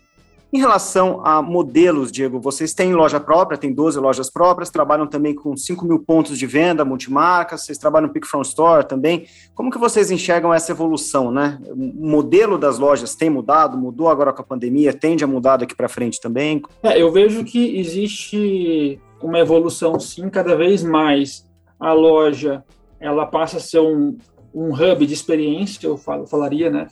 Em 0.51 0.57
relação 0.57 1.21
a 1.23 1.43
modelos, 1.43 2.11
Diego, 2.11 2.39
vocês 2.39 2.73
têm 2.73 2.95
loja 2.95 3.19
própria, 3.19 3.55
tem 3.55 3.71
12 3.71 3.99
lojas 3.99 4.31
próprias, 4.31 4.71
trabalham 4.71 5.05
também 5.05 5.35
com 5.35 5.55
5 5.55 5.85
mil 5.85 5.99
pontos 5.99 6.39
de 6.39 6.47
venda, 6.47 6.83
multimarcas, 6.83 7.65
vocês 7.65 7.77
trabalham 7.77 8.07
no 8.07 8.13
Pick 8.13 8.25
From 8.25 8.41
Store 8.41 8.83
também. 8.83 9.27
Como 9.53 9.69
que 9.69 9.77
vocês 9.77 10.09
enxergam 10.09 10.51
essa 10.51 10.71
evolução, 10.71 11.29
né? 11.29 11.59
O 11.69 12.07
modelo 12.09 12.57
das 12.57 12.79
lojas 12.79 13.13
tem 13.13 13.29
mudado, 13.29 13.77
mudou 13.77 14.09
agora 14.09 14.33
com 14.33 14.41
a 14.41 14.45
pandemia, 14.45 14.91
tende 14.91 15.23
a 15.23 15.27
mudar 15.27 15.57
daqui 15.57 15.75
para 15.75 15.87
frente 15.87 16.19
também? 16.19 16.63
É, 16.81 16.99
eu 16.99 17.11
vejo 17.11 17.43
que 17.43 17.77
existe 17.77 18.99
uma 19.21 19.37
evolução, 19.37 19.99
sim, 19.99 20.29
cada 20.29 20.55
vez 20.55 20.81
mais. 20.81 21.47
A 21.79 21.93
loja, 21.93 22.63
ela 22.99 23.27
passa 23.27 23.57
a 23.57 23.59
ser 23.59 23.81
um, 23.81 24.17
um 24.51 24.73
hub 24.73 25.05
de 25.05 25.13
experiência, 25.13 25.85
eu 25.85 25.95
falo, 25.95 26.25
falaria, 26.25 26.71
né? 26.71 26.87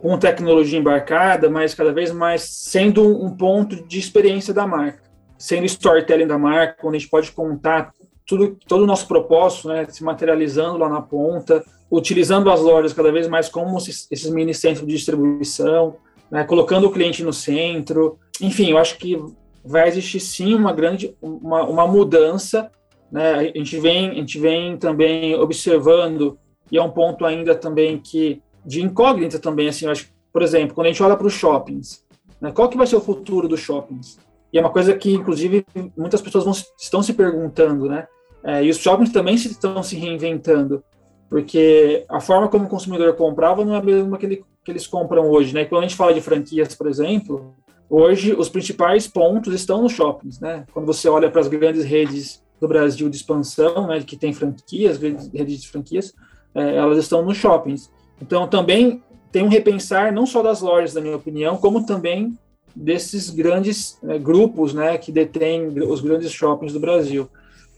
Com 0.00 0.18
tecnologia 0.18 0.78
embarcada, 0.78 1.50
mas 1.50 1.74
cada 1.74 1.92
vez 1.92 2.10
mais 2.10 2.42
sendo 2.42 3.02
um 3.22 3.36
ponto 3.36 3.76
de 3.86 3.98
experiência 3.98 4.54
da 4.54 4.66
marca, 4.66 5.02
sendo 5.38 5.66
storytelling 5.66 6.26
da 6.26 6.38
marca, 6.38 6.86
onde 6.86 6.96
a 6.96 6.98
gente 6.98 7.10
pode 7.10 7.30
contar 7.32 7.92
tudo, 8.26 8.56
todo 8.66 8.82
o 8.82 8.86
nosso 8.86 9.06
propósito, 9.06 9.68
né, 9.68 9.86
se 9.88 10.02
materializando 10.02 10.78
lá 10.78 10.88
na 10.88 11.00
ponta, 11.00 11.64
utilizando 11.90 12.50
as 12.50 12.60
lojas 12.60 12.92
cada 12.92 13.12
vez 13.12 13.28
mais 13.28 13.48
como 13.48 13.78
esses 13.78 14.28
mini 14.30 14.52
centros 14.52 14.86
de 14.86 14.92
distribuição, 14.94 15.96
né, 16.30 16.42
colocando 16.44 16.86
o 16.86 16.92
cliente 16.92 17.22
no 17.22 17.32
centro. 17.32 18.18
Enfim, 18.40 18.70
eu 18.70 18.78
acho 18.78 18.98
que 18.98 19.22
vai 19.64 19.88
existir 19.88 20.20
sim 20.20 20.54
uma 20.54 20.72
grande 20.72 21.14
uma, 21.22 21.62
uma 21.64 21.86
mudança. 21.86 22.70
Né, 23.10 23.34
a 23.34 23.42
gente 23.44 23.78
vem 23.78 24.10
a 24.10 24.14
gente 24.14 24.38
vem 24.38 24.76
também 24.76 25.36
observando 25.36 26.36
e 26.70 26.76
é 26.76 26.82
um 26.82 26.90
ponto 26.90 27.24
ainda 27.24 27.54
também 27.54 27.98
que 27.98 28.42
de 28.66 28.82
incógnita 28.82 29.38
também, 29.38 29.68
assim, 29.68 29.86
acho, 29.86 30.08
por 30.32 30.42
exemplo, 30.42 30.74
quando 30.74 30.86
a 30.86 30.90
gente 30.90 31.02
olha 31.02 31.16
para 31.16 31.26
os 31.26 31.32
shoppings, 31.32 32.04
né, 32.40 32.50
qual 32.52 32.68
que 32.68 32.76
vai 32.76 32.86
ser 32.86 32.96
o 32.96 33.00
futuro 33.00 33.48
dos 33.48 33.60
shoppings? 33.60 34.18
E 34.52 34.58
é 34.58 34.60
uma 34.60 34.70
coisa 34.70 34.94
que, 34.94 35.12
inclusive, 35.12 35.64
muitas 35.96 36.20
pessoas 36.20 36.44
vão, 36.44 36.52
estão 36.78 37.02
se 37.02 37.12
perguntando, 37.12 37.88
né? 37.88 38.06
É, 38.42 38.64
e 38.64 38.70
os 38.70 38.78
shoppings 38.78 39.12
também 39.12 39.34
estão 39.34 39.82
se 39.82 39.96
reinventando, 39.96 40.82
porque 41.28 42.04
a 42.08 42.20
forma 42.20 42.48
como 42.48 42.66
o 42.66 42.68
consumidor 42.68 43.14
comprava 43.14 43.64
não 43.64 43.74
é 43.74 43.78
a 43.78 43.82
mesma 43.82 44.16
que, 44.18 44.26
ele, 44.26 44.44
que 44.64 44.70
eles 44.70 44.86
compram 44.86 45.28
hoje, 45.30 45.52
né? 45.52 45.64
quando 45.64 45.82
a 45.82 45.86
gente 45.88 45.96
fala 45.96 46.14
de 46.14 46.20
franquias, 46.20 46.74
por 46.74 46.86
exemplo, 46.86 47.54
hoje 47.90 48.34
os 48.34 48.48
principais 48.48 49.08
pontos 49.08 49.52
estão 49.52 49.82
nos 49.82 49.92
shoppings, 49.92 50.38
né? 50.38 50.64
Quando 50.72 50.86
você 50.86 51.08
olha 51.08 51.28
para 51.28 51.40
as 51.40 51.48
grandes 51.48 51.84
redes 51.84 52.40
do 52.60 52.68
Brasil 52.68 53.08
de 53.08 53.16
expansão, 53.16 53.88
né, 53.88 54.00
que 54.00 54.16
tem 54.16 54.32
franquias, 54.32 54.98
redes 54.98 55.60
de 55.60 55.68
franquias, 55.68 56.14
é, 56.54 56.76
elas 56.76 56.98
estão 56.98 57.24
nos 57.24 57.36
shoppings. 57.36 57.90
Então, 58.20 58.46
também 58.48 59.02
tem 59.30 59.42
um 59.42 59.48
repensar 59.48 60.12
não 60.12 60.26
só 60.26 60.42
das 60.42 60.60
lojas, 60.60 60.94
na 60.94 61.00
minha 61.00 61.16
opinião, 61.16 61.56
como 61.56 61.84
também 61.84 62.36
desses 62.74 63.30
grandes 63.30 63.98
é, 64.06 64.18
grupos 64.18 64.74
né, 64.74 64.98
que 64.98 65.10
detêm 65.10 65.68
os 65.68 66.00
grandes 66.00 66.30
shoppings 66.32 66.72
do 66.72 66.80
Brasil. 66.80 67.28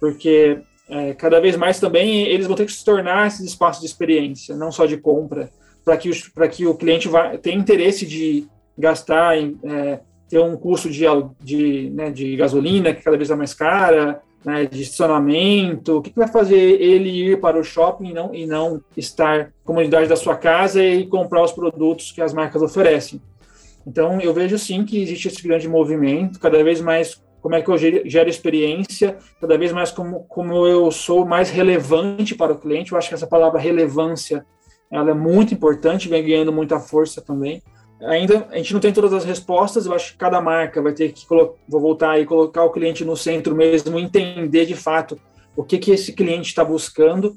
Porque 0.00 0.58
é, 0.88 1.14
cada 1.14 1.40
vez 1.40 1.56
mais 1.56 1.78
também 1.78 2.22
eles 2.22 2.46
vão 2.46 2.56
ter 2.56 2.66
que 2.66 2.72
se 2.72 2.84
tornar 2.84 3.26
esses 3.26 3.40
espaços 3.40 3.80
de 3.80 3.86
experiência, 3.86 4.56
não 4.56 4.72
só 4.72 4.86
de 4.86 4.96
compra, 4.96 5.50
para 5.84 5.96
que, 5.96 6.10
que 6.52 6.66
o 6.66 6.74
cliente 6.74 7.08
vá, 7.08 7.36
tenha 7.36 7.56
interesse 7.56 8.06
de 8.06 8.46
gastar, 8.76 9.38
em, 9.38 9.58
é, 9.64 10.00
ter 10.28 10.38
um 10.38 10.56
custo 10.56 10.90
de, 10.90 11.04
de, 11.40 11.90
né, 11.90 12.10
de 12.10 12.36
gasolina 12.36 12.92
que 12.92 13.02
cada 13.02 13.16
vez 13.16 13.30
é 13.30 13.34
mais 13.36 13.54
cara, 13.54 14.20
né, 14.44 14.66
de 14.66 14.82
estacionamento, 14.82 15.98
o 15.98 16.02
que, 16.02 16.10
que, 16.10 16.18
vai 16.18 16.28
fazer 16.28 16.56
ele 16.56 17.08
ir 17.08 17.40
para 17.40 17.58
o 17.58 17.64
shopping 17.64 18.10
e 18.10 18.14
não, 18.14 18.34
e 18.34 18.46
não 18.46 18.80
estar 18.96 19.52
comunidade 19.64 20.08
da 20.08 20.16
sua 20.16 20.36
casa 20.36 20.82
e 20.82 21.06
comprar 21.06 21.42
os 21.42 21.52
produtos 21.52 22.12
que 22.12 22.22
as 22.22 22.32
marcas 22.32 22.62
oferecem. 22.62 23.20
Então, 23.86 24.20
eu 24.20 24.34
vejo 24.34 24.58
sim 24.58 24.84
que 24.84 25.00
existe 25.00 25.28
esse 25.28 25.42
grande 25.42 25.68
movimento, 25.68 26.38
cada 26.38 26.62
vez 26.62 26.80
mais 26.80 27.22
como 27.40 27.54
é 27.54 27.62
que 27.62 27.70
eu 27.70 27.78
gero 27.78 28.28
experiência, 28.28 29.16
cada 29.40 29.56
vez 29.56 29.72
mais 29.72 29.90
como, 29.90 30.24
como 30.28 30.66
eu 30.66 30.90
sou 30.90 31.24
mais 31.24 31.50
relevante 31.50 32.34
para 32.34 32.52
o 32.52 32.58
cliente. 32.58 32.92
Eu 32.92 32.98
acho 32.98 33.08
que 33.08 33.14
essa 33.14 33.26
palavra 33.26 33.60
relevância 33.60 34.44
ela 34.90 35.10
é 35.10 35.14
muito 35.14 35.54
importante, 35.54 36.08
vem 36.08 36.26
ganhando 36.26 36.52
muita 36.52 36.80
força 36.80 37.22
também 37.22 37.62
ainda 38.02 38.46
a 38.50 38.56
gente 38.56 38.72
não 38.72 38.80
tem 38.80 38.92
todas 38.92 39.12
as 39.12 39.24
respostas, 39.24 39.86
eu 39.86 39.92
acho 39.92 40.12
que 40.12 40.18
cada 40.18 40.40
marca 40.40 40.80
vai 40.80 40.92
ter 40.92 41.12
que 41.12 41.26
vou 41.28 41.56
voltar 41.68 42.20
e 42.20 42.26
colocar 42.26 42.64
o 42.64 42.70
cliente 42.70 43.04
no 43.04 43.16
centro 43.16 43.54
mesmo, 43.54 43.98
entender 43.98 44.66
de 44.66 44.74
fato 44.74 45.18
o 45.56 45.64
que 45.64 45.78
que 45.78 45.90
esse 45.90 46.12
cliente 46.12 46.48
está 46.48 46.64
buscando 46.64 47.36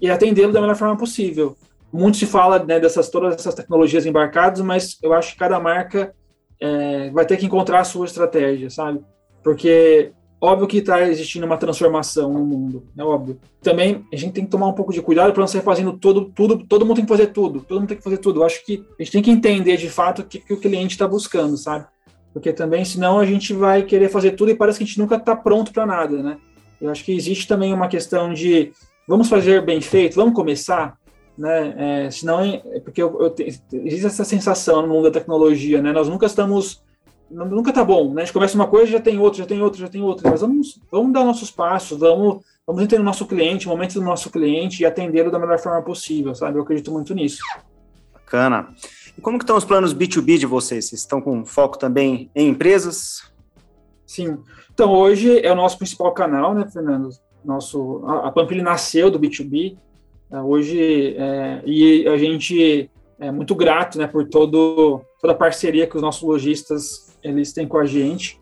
e 0.00 0.10
atendê-lo 0.10 0.52
da 0.52 0.60
melhor 0.60 0.76
forma 0.76 0.96
possível. 0.96 1.56
Muito 1.92 2.16
se 2.16 2.26
fala 2.26 2.62
né, 2.62 2.80
dessas 2.80 3.08
todas 3.08 3.34
essas 3.34 3.54
tecnologias 3.54 4.04
embarcadas, 4.04 4.60
mas 4.60 4.98
eu 5.02 5.12
acho 5.12 5.32
que 5.32 5.38
cada 5.38 5.58
marca 5.60 6.14
é, 6.60 7.10
vai 7.10 7.24
ter 7.24 7.36
que 7.36 7.46
encontrar 7.46 7.80
a 7.80 7.84
sua 7.84 8.06
estratégia, 8.06 8.68
sabe? 8.70 9.00
Porque 9.42 10.12
Óbvio 10.44 10.66
que 10.66 10.78
está 10.78 11.00
existindo 11.08 11.46
uma 11.46 11.56
transformação 11.56 12.32
no 12.32 12.44
mundo, 12.44 12.82
é 12.98 13.04
óbvio. 13.04 13.38
Também 13.62 14.04
a 14.12 14.16
gente 14.16 14.32
tem 14.32 14.44
que 14.44 14.50
tomar 14.50 14.66
um 14.66 14.72
pouco 14.72 14.92
de 14.92 15.00
cuidado 15.00 15.32
para 15.32 15.40
não 15.40 15.46
sair 15.46 15.62
fazendo 15.62 15.92
tudo, 15.92 16.32
tudo, 16.34 16.66
todo 16.66 16.84
mundo 16.84 16.96
tem 16.96 17.04
que 17.04 17.08
fazer 17.08 17.28
tudo, 17.28 17.60
todo 17.60 17.78
mundo 17.78 17.88
tem 17.90 17.96
que 17.96 18.02
fazer 18.02 18.18
tudo. 18.18 18.40
Eu 18.40 18.44
acho 18.44 18.66
que 18.66 18.84
a 18.98 19.04
gente 19.04 19.12
tem 19.12 19.22
que 19.22 19.30
entender 19.30 19.76
de 19.76 19.88
fato 19.88 20.22
o 20.22 20.24
que, 20.24 20.40
que 20.40 20.52
o 20.52 20.56
cliente 20.56 20.94
está 20.94 21.06
buscando, 21.06 21.56
sabe? 21.56 21.86
Porque 22.32 22.52
também, 22.52 22.84
senão 22.84 23.20
a 23.20 23.24
gente 23.24 23.54
vai 23.54 23.84
querer 23.84 24.08
fazer 24.08 24.32
tudo 24.32 24.50
e 24.50 24.56
parece 24.56 24.78
que 24.78 24.82
a 24.82 24.86
gente 24.88 24.98
nunca 24.98 25.14
está 25.14 25.36
pronto 25.36 25.72
para 25.72 25.86
nada, 25.86 26.20
né? 26.20 26.36
Eu 26.80 26.90
acho 26.90 27.04
que 27.04 27.14
existe 27.14 27.46
também 27.46 27.72
uma 27.72 27.86
questão 27.86 28.34
de 28.34 28.72
vamos 29.06 29.28
fazer 29.28 29.64
bem 29.64 29.80
feito, 29.80 30.16
vamos 30.16 30.34
começar, 30.34 30.98
né? 31.38 32.06
É, 32.06 32.10
senão, 32.10 32.42
é 32.42 32.80
porque 32.80 33.00
eu, 33.00 33.16
eu, 33.20 33.34
existe 33.38 34.06
essa 34.06 34.24
sensação 34.24 34.82
no 34.82 34.88
mundo 34.88 35.04
da 35.04 35.20
tecnologia, 35.20 35.80
né? 35.80 35.92
Nós 35.92 36.08
nunca 36.08 36.26
estamos 36.26 36.81
nunca 37.32 37.72
tá 37.72 37.84
bom, 37.84 38.12
né? 38.12 38.22
A 38.22 38.24
gente 38.24 38.34
começa 38.34 38.54
uma 38.54 38.66
coisa, 38.66 38.92
já 38.92 39.00
tem 39.00 39.18
outra, 39.18 39.38
já 39.38 39.46
tem 39.46 39.60
outra, 39.60 39.80
já 39.80 39.88
tem 39.88 40.02
outra. 40.02 40.30
Mas 40.30 40.40
vamos, 40.40 40.80
vamos 40.90 41.12
dar 41.12 41.24
nossos 41.24 41.50
passos, 41.50 41.98
vamos, 41.98 42.44
vamos 42.66 42.82
entender 42.82 43.00
o 43.00 43.04
nosso 43.04 43.26
cliente, 43.26 43.66
o 43.66 43.70
momento 43.70 43.94
do 43.94 44.02
nosso 44.02 44.30
cliente 44.30 44.82
e 44.82 44.86
atendê-lo 44.86 45.30
da 45.30 45.38
melhor 45.38 45.58
forma 45.58 45.82
possível, 45.82 46.34
sabe? 46.34 46.58
Eu 46.58 46.62
acredito 46.62 46.92
muito 46.92 47.14
nisso. 47.14 47.38
Bacana. 48.12 48.68
E 49.16 49.20
como 49.20 49.38
que 49.38 49.44
estão 49.44 49.56
os 49.56 49.64
planos 49.64 49.94
B2B 49.94 50.38
de 50.38 50.46
vocês? 50.46 50.88
Vocês 50.88 51.00
estão 51.00 51.20
com 51.20 51.44
foco 51.44 51.78
também 51.78 52.30
em 52.34 52.48
empresas? 52.48 53.32
Sim. 54.06 54.38
Então, 54.72 54.92
hoje 54.92 55.40
é 55.44 55.50
o 55.50 55.56
nosso 55.56 55.78
principal 55.78 56.12
canal, 56.12 56.54
né, 56.54 56.68
Fernando? 56.70 57.10
Nosso, 57.44 58.02
a, 58.06 58.28
a 58.28 58.32
Pampilha 58.32 58.62
nasceu 58.62 59.10
do 59.10 59.18
B2B. 59.18 59.76
É, 60.30 60.40
hoje, 60.40 61.14
é, 61.16 61.62
e 61.66 62.06
a 62.08 62.16
gente 62.16 62.90
é 63.18 63.30
muito 63.30 63.54
grato, 63.54 63.98
né, 63.98 64.06
por 64.06 64.28
todo, 64.28 65.02
toda 65.20 65.32
a 65.32 65.36
parceria 65.36 65.86
que 65.86 65.96
os 65.96 66.02
nossos 66.02 66.22
lojistas 66.22 67.11
eles 67.22 67.52
têm 67.52 67.66
com 67.66 67.78
a 67.78 67.86
gente. 67.86 68.40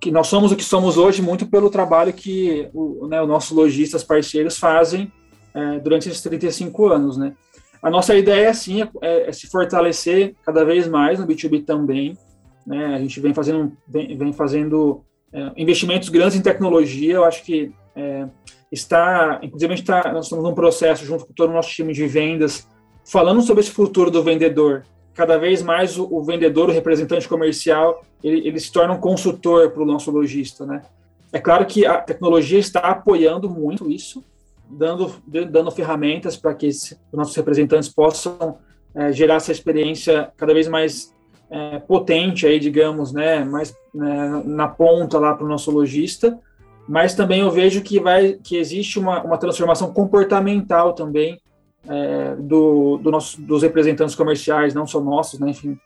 Que 0.00 0.10
nós 0.10 0.26
somos 0.26 0.50
o 0.50 0.56
que 0.56 0.64
somos 0.64 0.96
hoje 0.96 1.22
muito 1.22 1.46
pelo 1.46 1.70
trabalho 1.70 2.12
que 2.12 2.68
o, 2.74 3.06
né, 3.06 3.22
os 3.22 3.28
nossos 3.28 3.56
lojistas 3.56 4.02
parceiros 4.02 4.58
fazem 4.58 5.12
é, 5.54 5.78
durante 5.78 6.08
esses 6.08 6.20
35 6.22 6.88
anos, 6.88 7.16
né? 7.16 7.34
A 7.82 7.90
nossa 7.90 8.16
ideia, 8.16 8.52
sim, 8.52 8.82
é, 9.00 9.28
é, 9.28 9.32
se 9.32 9.46
fortalecer 9.46 10.34
cada 10.44 10.64
vez 10.64 10.88
mais 10.88 11.20
no 11.20 11.26
B2B 11.26 11.64
também. 11.64 12.18
Né? 12.66 12.96
A 12.96 12.98
gente 12.98 13.20
vem 13.20 13.32
fazendo, 13.32 13.72
vem, 13.86 14.16
vem 14.16 14.32
fazendo 14.32 15.04
é, 15.32 15.52
investimentos 15.56 16.08
grandes 16.08 16.36
em 16.36 16.42
tecnologia. 16.42 17.14
Eu 17.14 17.24
acho 17.24 17.44
que 17.44 17.72
é, 17.94 18.26
está, 18.72 19.38
inclusive, 19.42 19.74
está, 19.74 20.12
nós 20.12 20.26
estamos 20.26 20.44
num 20.44 20.54
processo 20.54 21.04
junto 21.04 21.26
com 21.26 21.32
todo 21.32 21.50
o 21.50 21.52
nosso 21.52 21.70
time 21.70 21.92
de 21.92 22.06
vendas, 22.06 22.66
falando 23.04 23.40
sobre 23.42 23.62
esse 23.62 23.70
futuro 23.70 24.10
do 24.10 24.22
vendedor 24.22 24.84
cada 25.16 25.38
vez 25.38 25.62
mais 25.62 25.98
o, 25.98 26.06
o 26.10 26.22
vendedor, 26.22 26.68
o 26.68 26.72
representante 26.72 27.26
comercial, 27.26 28.04
ele, 28.22 28.46
ele 28.46 28.60
se 28.60 28.70
torna 28.70 28.92
um 28.92 29.00
consultor 29.00 29.70
para 29.70 29.82
o 29.82 29.86
nosso 29.86 30.10
lojista, 30.10 30.66
né? 30.66 30.82
É 31.32 31.40
claro 31.40 31.64
que 31.66 31.86
a 31.86 31.98
tecnologia 31.98 32.58
está 32.58 32.80
apoiando 32.80 33.48
muito 33.48 33.90
isso, 33.90 34.22
dando, 34.68 35.12
dando 35.26 35.70
ferramentas 35.70 36.36
para 36.36 36.54
que 36.54 36.66
esse, 36.66 36.94
os 37.10 37.16
nossos 37.16 37.34
representantes 37.34 37.88
possam 37.88 38.58
é, 38.94 39.10
gerar 39.12 39.36
essa 39.36 39.52
experiência 39.52 40.30
cada 40.36 40.52
vez 40.52 40.68
mais 40.68 41.14
é, 41.50 41.78
potente, 41.78 42.46
aí, 42.46 42.58
digamos, 42.60 43.12
né, 43.12 43.44
mais 43.44 43.74
né, 43.94 44.42
na 44.44 44.68
ponta 44.68 45.18
lá 45.18 45.34
para 45.34 45.44
o 45.44 45.48
nosso 45.48 45.70
lojista, 45.70 46.38
mas 46.88 47.14
também 47.14 47.40
eu 47.40 47.50
vejo 47.50 47.82
que, 47.82 47.98
vai, 47.98 48.34
que 48.34 48.56
existe 48.56 48.98
uma, 48.98 49.22
uma 49.22 49.38
transformação 49.38 49.92
comportamental 49.92 50.92
também 50.92 51.40
é, 51.88 52.36
do, 52.36 52.98
do 52.98 53.10
nosso, 53.10 53.40
dos 53.40 53.62
representantes 53.62 54.14
comerciais, 54.14 54.74
não 54.74 54.86
só 54.86 55.00
nossos, 55.00 55.38
né, 55.38 55.50
enfim, 55.50 55.78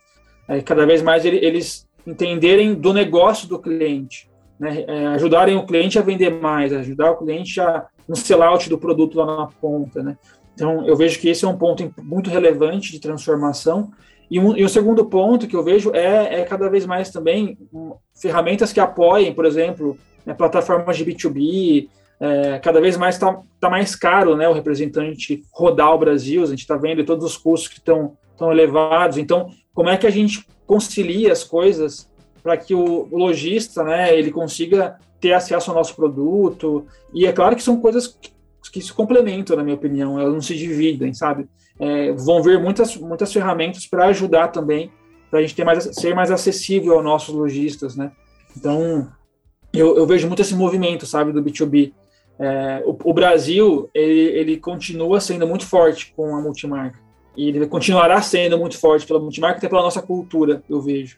é, 0.47 0.61
cada 0.61 0.85
vez 0.85 1.01
mais 1.01 1.25
ele, 1.25 1.37
eles 1.37 1.87
entenderem 2.05 2.73
do 2.73 2.93
negócio 2.93 3.47
do 3.47 3.59
cliente, 3.59 4.29
né? 4.59 4.83
É, 4.87 5.07
ajudarem 5.07 5.55
o 5.55 5.65
cliente 5.65 5.97
a 5.97 6.01
vender 6.01 6.29
mais, 6.29 6.73
ajudar 6.73 7.11
o 7.11 7.17
cliente 7.17 7.59
a 7.59 7.87
no 8.07 8.15
sellout 8.15 8.69
do 8.69 8.77
produto 8.77 9.17
lá 9.17 9.25
na 9.25 9.47
ponta, 9.47 10.03
né? 10.03 10.17
Então, 10.53 10.85
eu 10.85 10.95
vejo 10.95 11.19
que 11.19 11.29
esse 11.29 11.45
é 11.45 11.47
um 11.47 11.57
ponto 11.57 11.93
muito 12.03 12.29
relevante 12.29 12.91
de 12.91 12.99
transformação. 12.99 13.91
E, 14.29 14.39
um, 14.39 14.55
e 14.55 14.63
o 14.63 14.69
segundo 14.69 15.05
ponto 15.05 15.47
que 15.47 15.55
eu 15.55 15.63
vejo 15.63 15.91
é, 15.95 16.41
é 16.41 16.43
cada 16.43 16.69
vez 16.69 16.85
mais 16.85 17.09
também 17.09 17.57
um, 17.73 17.93
ferramentas 18.13 18.73
que 18.73 18.79
apoiem, 18.79 19.33
por 19.33 19.45
exemplo, 19.45 19.97
né, 20.25 20.33
plataformas 20.33 20.97
de 20.97 21.05
B2B. 21.05 21.89
É, 22.21 22.59
cada 22.59 22.79
vez 22.79 22.95
mais 22.97 23.15
está 23.15 23.41
tá 23.59 23.69
mais 23.69 23.95
caro 23.95 24.35
né, 24.35 24.47
o 24.47 24.53
representante 24.53 25.43
rodar 25.51 25.93
o 25.95 25.97
Brasil, 25.97 26.43
a 26.43 26.47
gente 26.47 26.59
está 26.59 26.77
vendo 26.77 27.03
todos 27.03 27.25
os 27.25 27.35
custos 27.35 27.67
que 27.67 27.79
estão 27.79 28.15
elevados. 28.51 29.17
Então, 29.17 29.49
como 29.73 29.89
é 29.89 29.97
que 29.97 30.05
a 30.05 30.11
gente 30.11 30.45
concilia 30.67 31.31
as 31.31 31.43
coisas 31.43 32.09
para 32.43 32.55
que 32.57 32.75
o, 32.75 33.07
o 33.11 33.17
lojista 33.17 33.83
né, 33.83 34.15
ele 34.15 34.31
consiga 34.31 34.97
ter 35.19 35.33
acesso 35.33 35.71
ao 35.71 35.77
nosso 35.77 35.95
produto? 35.95 36.85
E 37.11 37.25
é 37.25 37.33
claro 37.33 37.55
que 37.55 37.63
são 37.63 37.81
coisas 37.81 38.07
que 38.07 38.31
que 38.71 38.81
se 38.81 38.93
complementam, 38.93 39.55
na 39.55 39.63
minha 39.63 39.75
opinião, 39.75 40.19
elas 40.19 40.33
não 40.33 40.41
se 40.41 40.55
dividem, 40.55 41.13
sabe? 41.13 41.47
É, 41.79 42.13
vão 42.13 42.41
vir 42.41 42.59
muitas, 42.59 42.95
muitas 42.95 43.31
ferramentas 43.33 43.85
para 43.85 44.05
ajudar 44.07 44.47
também, 44.49 44.91
para 45.29 45.39
a 45.39 45.41
gente 45.41 45.55
ter 45.55 45.63
mais, 45.63 45.83
ser 45.93 46.15
mais 46.15 46.31
acessível 46.31 46.93
aos 46.93 47.03
nossos 47.03 47.33
lojistas, 47.33 47.95
né? 47.95 48.11
Então, 48.55 49.11
eu, 49.73 49.97
eu 49.97 50.05
vejo 50.05 50.27
muito 50.27 50.41
esse 50.41 50.55
movimento, 50.55 51.05
sabe, 51.05 51.31
do 51.31 51.43
B2B. 51.43 51.93
É, 52.41 52.81
o, 52.85 52.97
o, 53.03 53.13
Brasil, 53.13 53.87
ele, 53.93 54.19
ele 54.19 54.57
continua 54.57 55.21
sendo 55.21 55.45
muito 55.45 55.65
forte 55.65 56.11
com 56.15 56.35
a 56.35 56.41
multimarca. 56.41 56.99
E 57.37 57.47
ele 57.47 57.67
continuará 57.67 58.19
sendo 58.21 58.57
muito 58.57 58.79
forte 58.79 59.05
pela 59.05 59.19
multimarca, 59.19 59.59
até 59.59 59.69
pela 59.69 59.83
nossa 59.83 60.01
cultura, 60.01 60.63
eu 60.67 60.81
vejo. 60.81 61.17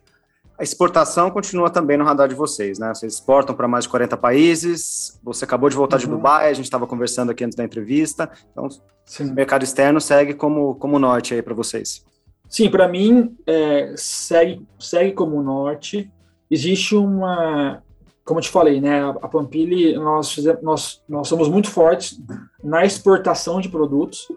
A 0.60 0.64
exportação 0.64 1.32
continua 1.32 1.70
também 1.70 1.98
no 1.98 2.04
radar 2.04 2.28
de 2.28 2.36
vocês, 2.36 2.78
né? 2.78 2.94
Vocês 2.94 3.14
exportam 3.14 3.56
para 3.56 3.68
mais 3.68 3.86
de 3.86 3.90
40 3.90 4.16
países. 4.18 5.20
Você 5.24 5.46
acabou 5.46 5.70
de 5.70 5.76
voltar 5.76 5.96
uhum. 5.96 6.02
de 6.02 6.08
Dubai, 6.08 6.50
a 6.50 6.54
gente 6.54 6.66
estava 6.66 6.86
conversando 6.86 7.32
aqui 7.32 7.44
antes 7.44 7.56
da 7.56 7.64
entrevista. 7.64 8.30
Então, 8.52 8.68
Sim. 9.06 9.32
o 9.32 9.34
mercado 9.34 9.64
externo 9.64 10.00
segue 10.00 10.34
como, 10.34 10.76
como 10.76 11.00
norte 11.00 11.34
aí 11.34 11.42
para 11.42 11.56
vocês. 11.56 12.06
Sim, 12.48 12.70
para 12.70 12.88
mim, 12.88 13.36
é, 13.48 13.94
segue, 13.98 14.62
segue 14.78 15.14
como 15.14 15.42
norte. 15.42 16.12
Existe 16.52 16.96
uma, 16.96 17.82
como 18.24 18.40
eu 18.40 18.44
te 18.44 18.50
falei, 18.50 18.80
né? 18.80 19.02
A 19.22 19.28
Pampili, 19.28 19.96
nós, 19.96 20.38
nós, 20.62 21.02
nós 21.08 21.28
somos 21.28 21.50
muito 21.50 21.70
fortes 21.70 22.20
na 22.64 22.86
exportação 22.86 23.60
de 23.60 23.70
produtos. 23.70 24.28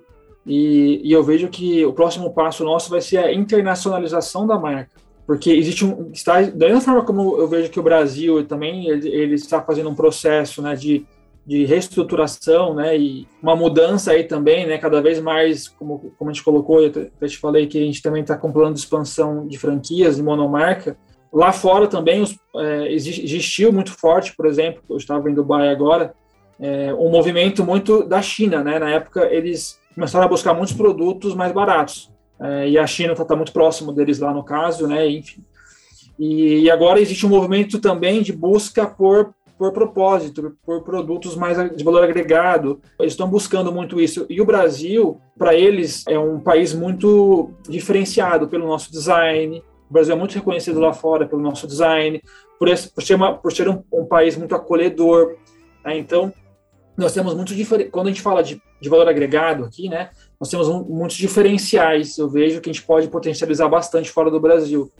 E, 0.45 1.01
e 1.05 1.13
eu 1.13 1.25
vejo 1.25 1.49
que 1.49 1.85
o 1.85 1.93
próximo 1.93 2.33
passo 2.33 2.65
nosso 2.65 2.91
vai 2.91 3.01
ser 3.01 3.19
a 3.19 3.33
internacionalização 3.33 4.47
da 4.47 4.59
marca 4.59 5.07
porque 5.27 5.51
existe 5.51 5.85
um 5.85 6.11
está 6.13 6.41
da 6.43 6.67
mesma 6.67 6.81
forma 6.81 7.05
como 7.05 7.37
eu 7.37 7.49
vejo 7.49 7.71
que 7.71 7.81
o 7.81 7.83
Brasil 7.83 8.47
também 8.47 8.89
ele, 8.89 9.09
ele 9.09 9.35
está 9.35 9.61
fazendo 9.61 9.91
um 9.91 9.95
processo 9.95 10.63
né 10.63 10.75
de, 10.77 11.05
de 11.45 11.65
reestruturação 11.65 12.75
né 12.75 12.97
e 12.97 13.27
uma 13.43 13.57
mudança 13.57 14.13
aí 14.13 14.25
também 14.25 14.67
né 14.67 14.79
cada 14.79 15.03
vez 15.03 15.21
mais 15.21 15.67
como, 15.67 16.13
como 16.17 16.31
a 16.31 16.33
gente 16.33 16.45
colocou 16.45 16.81
eu 16.81 16.89
até 16.89 17.27
te 17.27 17.39
falei 17.39 17.67
que 17.67 17.77
a 17.77 17.85
gente 17.85 18.01
também 18.01 18.23
está 18.23 18.37
com 18.37 18.53
plano 18.53 18.73
de 18.73 18.79
expansão 18.79 19.47
de 19.49 19.59
franquias 19.59 20.17
de 20.17 20.23
monomarca 20.23 20.97
lá 21.33 21.53
fora 21.53 21.87
também 21.87 22.21
os, 22.21 22.37
é, 22.57 22.93
existiu 22.93 23.73
muito 23.73 23.93
forte 23.93 24.35
por 24.37 24.47
exemplo 24.47 24.83
eu 24.89 24.97
estava 24.97 25.31
em 25.31 25.35
Dubai 25.35 25.69
agora 25.69 26.15
é, 26.59 26.93
um 26.95 27.11
movimento 27.11 27.65
muito 27.65 28.03
da 28.05 28.23
China 28.23 28.63
né 28.63 28.79
na 28.79 28.91
época 28.91 29.27
eles 29.33 29.79
começaram 29.95 30.27
a 30.27 30.29
buscar 30.29 30.55
muitos 30.55 30.75
produtos 30.75 31.35
mais 31.35 31.53
baratos 31.53 32.11
é, 32.39 32.69
e 32.69 32.79
a 32.79 32.87
China 32.87 33.13
está 33.13 33.25
tá 33.25 33.35
muito 33.37 33.53
próximo 33.53 33.93
deles 33.93 34.19
lá 34.19 34.33
no 34.33 34.45
caso, 34.45 34.87
né? 34.87 35.09
Enfim. 35.09 35.43
E, 36.19 36.61
e, 36.61 36.71
agora 36.71 37.01
existe 37.01 37.27
um 37.27 37.31
movimento 37.31 37.79
também 37.79 38.23
de 38.23 38.33
busca 38.33 38.87
por, 38.87 39.35
por 39.59 39.73
propósito, 39.73 40.57
por 40.65 40.83
produtos 40.83 41.37
mais 41.37 41.77
de 41.77 41.85
valor 41.85 42.05
agregado. 42.05 42.81
Eles 42.99 43.13
estão 43.13 43.29
buscando 43.29 43.73
muito 43.73 44.01
isso. 44.01 44.27
E 44.29 44.41
o 44.41 44.47
Brasil, 44.47 45.21
para 45.39 45.55
eles, 45.55 46.05
é 46.07 46.19
um 46.19 46.41
país 46.41 46.73
muito 46.73 47.51
diferenciado 47.69 48.49
pelo 48.49 48.67
nosso 48.67 48.91
design. 48.91 49.63
O 49.89 49.93
Brasil 49.93 50.15
é 50.15 50.19
muito 50.19 50.35
reconhecido 50.35 50.81
lá 50.81 50.93
fora 50.93 51.27
pelo 51.27 51.41
nosso 51.41 51.67
design, 51.67 52.21
por, 52.59 52.69
esse, 52.69 52.89
por 52.93 53.03
ser, 53.03 53.15
uma, 53.15 53.37
por 53.37 53.53
ser 53.53 53.69
um, 53.69 53.83
um 53.93 54.05
país 54.05 54.37
muito 54.37 54.55
acolhedor. 54.55 55.37
Né? 55.85 55.99
Então, 55.99 56.33
nós 56.97 57.13
temos 57.13 57.35
muito. 57.35 57.55
Quando 57.91 58.07
a 58.07 58.11
gente 58.11 58.23
fala 58.23 58.43
de, 58.43 58.61
de 58.81 58.89
valor 58.89 59.09
agregado 59.09 59.65
aqui, 59.65 59.89
né? 59.89 60.11
nós 60.41 60.51
temos 60.51 60.69
um, 60.69 60.83
muitos 60.83 61.17
diferenciais, 61.17 62.19
eu 62.19 62.29
vejo 62.29 62.61
que 62.61 62.71
a 62.71 62.73
gente 62.73 62.85
pode 62.85 63.09
potencializar 63.09 63.69
bastante 63.69 64.11
fora 64.11 64.31
do 64.31 64.41
Brasil. 64.41 64.91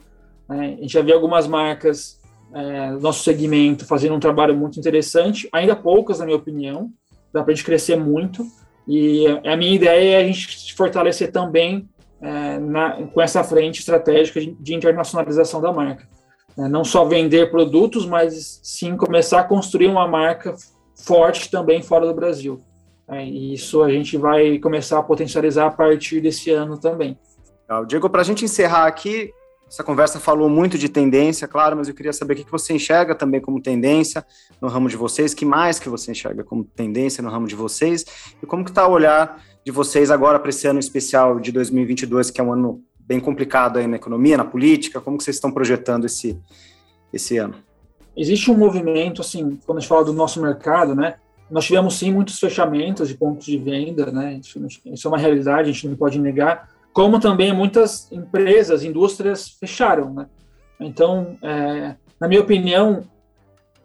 Né? 0.47 0.75
A 0.77 0.81
gente 0.81 0.93
já 0.93 1.01
vê 1.01 1.11
algumas 1.11 1.47
marcas 1.47 2.19
é, 2.53 2.91
nosso 2.91 3.23
segmento 3.23 3.85
fazendo 3.85 4.15
um 4.15 4.19
trabalho 4.19 4.55
muito 4.55 4.79
interessante, 4.79 5.49
ainda 5.51 5.75
poucas, 5.75 6.19
na 6.19 6.25
minha 6.25 6.37
opinião, 6.37 6.91
dá 7.33 7.43
para 7.43 7.51
a 7.51 7.55
gente 7.55 7.65
crescer 7.65 7.97
muito, 7.97 8.45
e 8.87 9.25
a 9.45 9.57
minha 9.57 9.75
ideia 9.75 10.17
é 10.17 10.21
a 10.21 10.25
gente 10.25 10.73
fortalecer 10.73 11.31
também 11.31 11.89
é, 12.21 12.57
na, 12.59 13.03
com 13.07 13.21
essa 13.21 13.43
frente 13.43 13.79
estratégica 13.79 14.39
de, 14.39 14.73
internacionalização 14.73 15.61
da 15.61 15.71
marca. 15.71 16.07
É, 16.57 16.67
não 16.67 16.83
só 16.83 17.05
vender 17.05 17.51
produtos, 17.51 18.05
mas 18.05 18.59
sim 18.63 18.97
começar 18.97 19.41
a 19.41 19.43
construir 19.43 19.87
uma 19.87 20.07
marca 20.07 20.55
forte 20.95 21.51
também 21.51 21.81
fora 21.81 22.07
do 22.07 22.13
Brasil. 22.13 22.59
É, 23.07 23.23
e 23.23 23.53
isso 23.53 23.83
a 23.83 23.89
gente 23.89 24.17
vai 24.17 24.57
começar 24.59 24.99
a 24.99 25.03
potencializar 25.03 25.67
a 25.67 25.71
partir 25.71 26.19
desse 26.19 26.51
ano 26.51 26.77
também. 26.77 27.17
Diego, 27.87 28.09
para 28.09 28.21
a 28.21 28.23
gente 28.23 28.45
encerrar 28.45 28.87
aqui, 28.87 29.29
essa 29.69 29.83
conversa 29.83 30.19
falou 30.19 30.49
muito 30.49 30.77
de 30.77 30.87
tendência, 30.87 31.47
claro, 31.47 31.75
mas 31.75 31.89
eu 31.89 31.93
queria 31.93 32.13
saber 32.13 32.33
o 32.33 32.37
que 32.37 32.49
você 32.49 32.73
enxerga 32.73 33.13
também 33.13 33.41
como 33.41 33.61
tendência 33.61 34.25
no 34.61 34.69
ramo 34.69 34.87
de 34.87 34.95
vocês, 34.95 35.33
que 35.33 35.45
mais 35.45 35.77
que 35.77 35.89
você 35.89 36.11
enxerga 36.11 36.43
como 36.43 36.63
tendência 36.63 37.21
no 37.21 37.29
ramo 37.29 37.47
de 37.47 37.55
vocês, 37.55 38.05
e 38.41 38.45
como 38.45 38.63
que 38.63 38.71
está 38.71 38.87
o 38.87 38.91
olhar 38.91 39.43
de 39.67 39.71
vocês 39.71 40.09
agora 40.09 40.39
para 40.39 40.49
esse 40.49 40.65
ano 40.65 40.79
especial 40.79 41.41
de 41.41 41.51
2022, 41.51 42.31
que 42.31 42.39
é 42.39 42.43
um 42.43 42.53
ano 42.53 42.81
bem 42.97 43.19
complicado 43.19 43.75
aí 43.75 43.85
na 43.85 43.97
economia, 43.97 44.37
na 44.37 44.45
política, 44.45 45.01
como 45.01 45.17
que 45.17 45.25
vocês 45.25 45.35
estão 45.35 45.51
projetando 45.51 46.05
esse, 46.05 46.39
esse 47.11 47.37
ano? 47.37 47.55
Existe 48.15 48.49
um 48.49 48.57
movimento, 48.57 49.19
assim, 49.19 49.59
quando 49.65 49.79
a 49.79 49.81
gente 49.81 49.89
fala 49.89 50.05
do 50.05 50.13
nosso 50.13 50.41
mercado, 50.41 50.95
né, 50.95 51.15
nós 51.51 51.65
tivemos 51.65 51.99
sim 51.99 52.13
muitos 52.13 52.39
fechamentos 52.39 53.09
de 53.09 53.15
pontos 53.15 53.45
de 53.45 53.57
venda, 53.57 54.09
né? 54.09 54.39
Isso, 54.41 54.57
é 55.05 55.09
uma 55.09 55.17
realidade, 55.17 55.69
a 55.69 55.73
gente 55.73 55.89
não 55.89 55.97
pode 55.97 56.17
negar. 56.17 56.69
Como 56.93 57.19
também 57.19 57.51
muitas 57.51 58.09
empresas, 58.09 58.85
indústrias 58.85 59.49
fecharam, 59.49 60.13
né? 60.13 60.27
Então, 60.79 61.37
é, 61.41 61.95
na 62.17 62.29
minha 62.29 62.39
opinião, 62.39 63.03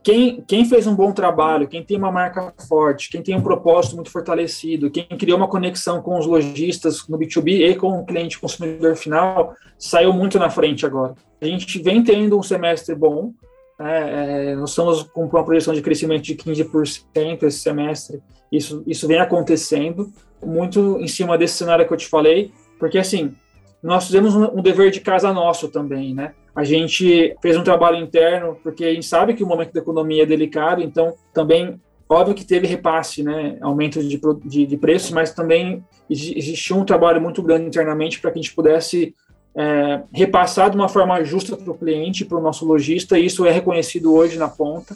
quem, 0.02 0.42
quem 0.42 0.64
fez 0.64 0.86
um 0.86 0.94
bom 0.94 1.12
trabalho, 1.12 1.68
quem 1.68 1.84
tem 1.84 1.96
uma 1.96 2.10
marca 2.10 2.52
forte, 2.68 3.08
quem 3.08 3.22
tem 3.22 3.36
um 3.36 3.42
propósito 3.42 3.94
muito 3.94 4.10
fortalecido, 4.10 4.90
quem 4.90 5.06
criou 5.06 5.38
uma 5.38 5.48
conexão 5.48 6.02
com 6.02 6.18
os 6.18 6.26
lojistas 6.26 7.06
no 7.08 7.18
B2B 7.18 7.70
e 7.70 7.76
com 7.76 8.00
o 8.00 8.04
cliente 8.04 8.38
consumidor 8.38 8.96
final, 8.96 9.54
saiu 9.78 10.12
muito 10.12 10.38
na 10.38 10.50
frente 10.50 10.84
agora. 10.84 11.14
A 11.40 11.46
gente 11.46 11.80
vem 11.80 12.02
tendo 12.02 12.38
um 12.38 12.42
semestre 12.42 12.94
bom, 12.94 13.32
é, 13.78 14.50
é, 14.50 14.54
nós 14.56 14.70
estamos 14.70 15.02
com 15.02 15.24
uma 15.24 15.44
projeção 15.44 15.74
de 15.74 15.82
crescimento 15.82 16.22
de 16.22 16.34
15% 16.36 17.42
esse 17.44 17.58
semestre. 17.58 18.20
Isso, 18.50 18.82
isso 18.86 19.08
vem 19.08 19.18
acontecendo 19.18 20.12
muito 20.44 20.98
em 21.00 21.08
cima 21.08 21.38
desse 21.38 21.54
cenário 21.54 21.86
que 21.86 21.92
eu 21.92 21.96
te 21.96 22.08
falei, 22.08 22.52
porque 22.78 22.98
assim, 22.98 23.34
nós 23.82 24.06
fizemos 24.06 24.34
um, 24.34 24.58
um 24.58 24.62
dever 24.62 24.90
de 24.90 25.00
casa 25.00 25.32
nosso 25.32 25.68
também, 25.68 26.14
né? 26.14 26.34
A 26.54 26.64
gente 26.64 27.34
fez 27.40 27.56
um 27.56 27.64
trabalho 27.64 27.96
interno, 27.96 28.56
porque 28.62 28.84
a 28.84 28.92
gente 28.92 29.06
sabe 29.06 29.34
que 29.34 29.42
o 29.42 29.46
momento 29.46 29.72
da 29.72 29.80
economia 29.80 30.24
é 30.24 30.26
delicado, 30.26 30.82
então 30.82 31.14
também, 31.32 31.80
óbvio 32.08 32.34
que 32.34 32.44
teve 32.44 32.66
repasse, 32.66 33.22
né? 33.22 33.56
Aumento 33.62 34.02
de, 34.02 34.20
de, 34.44 34.66
de 34.66 34.76
preços, 34.76 35.10
mas 35.10 35.32
também 35.32 35.82
existiu 36.10 36.76
um 36.76 36.84
trabalho 36.84 37.20
muito 37.20 37.42
grande 37.42 37.66
internamente 37.66 38.20
para 38.20 38.30
que 38.30 38.38
a 38.38 38.42
gente 38.42 38.54
pudesse 38.54 39.14
é, 39.54 40.02
repassar 40.12 40.70
de 40.70 40.76
uma 40.76 40.88
forma 40.88 41.22
justa 41.24 41.56
para 41.56 41.70
o 41.70 41.78
cliente, 41.78 42.24
para 42.24 42.38
o 42.38 42.42
nosso 42.42 42.66
lojista, 42.66 43.18
e 43.18 43.26
isso 43.26 43.46
é 43.46 43.50
reconhecido 43.50 44.14
hoje 44.14 44.38
na 44.38 44.48
ponta. 44.48 44.94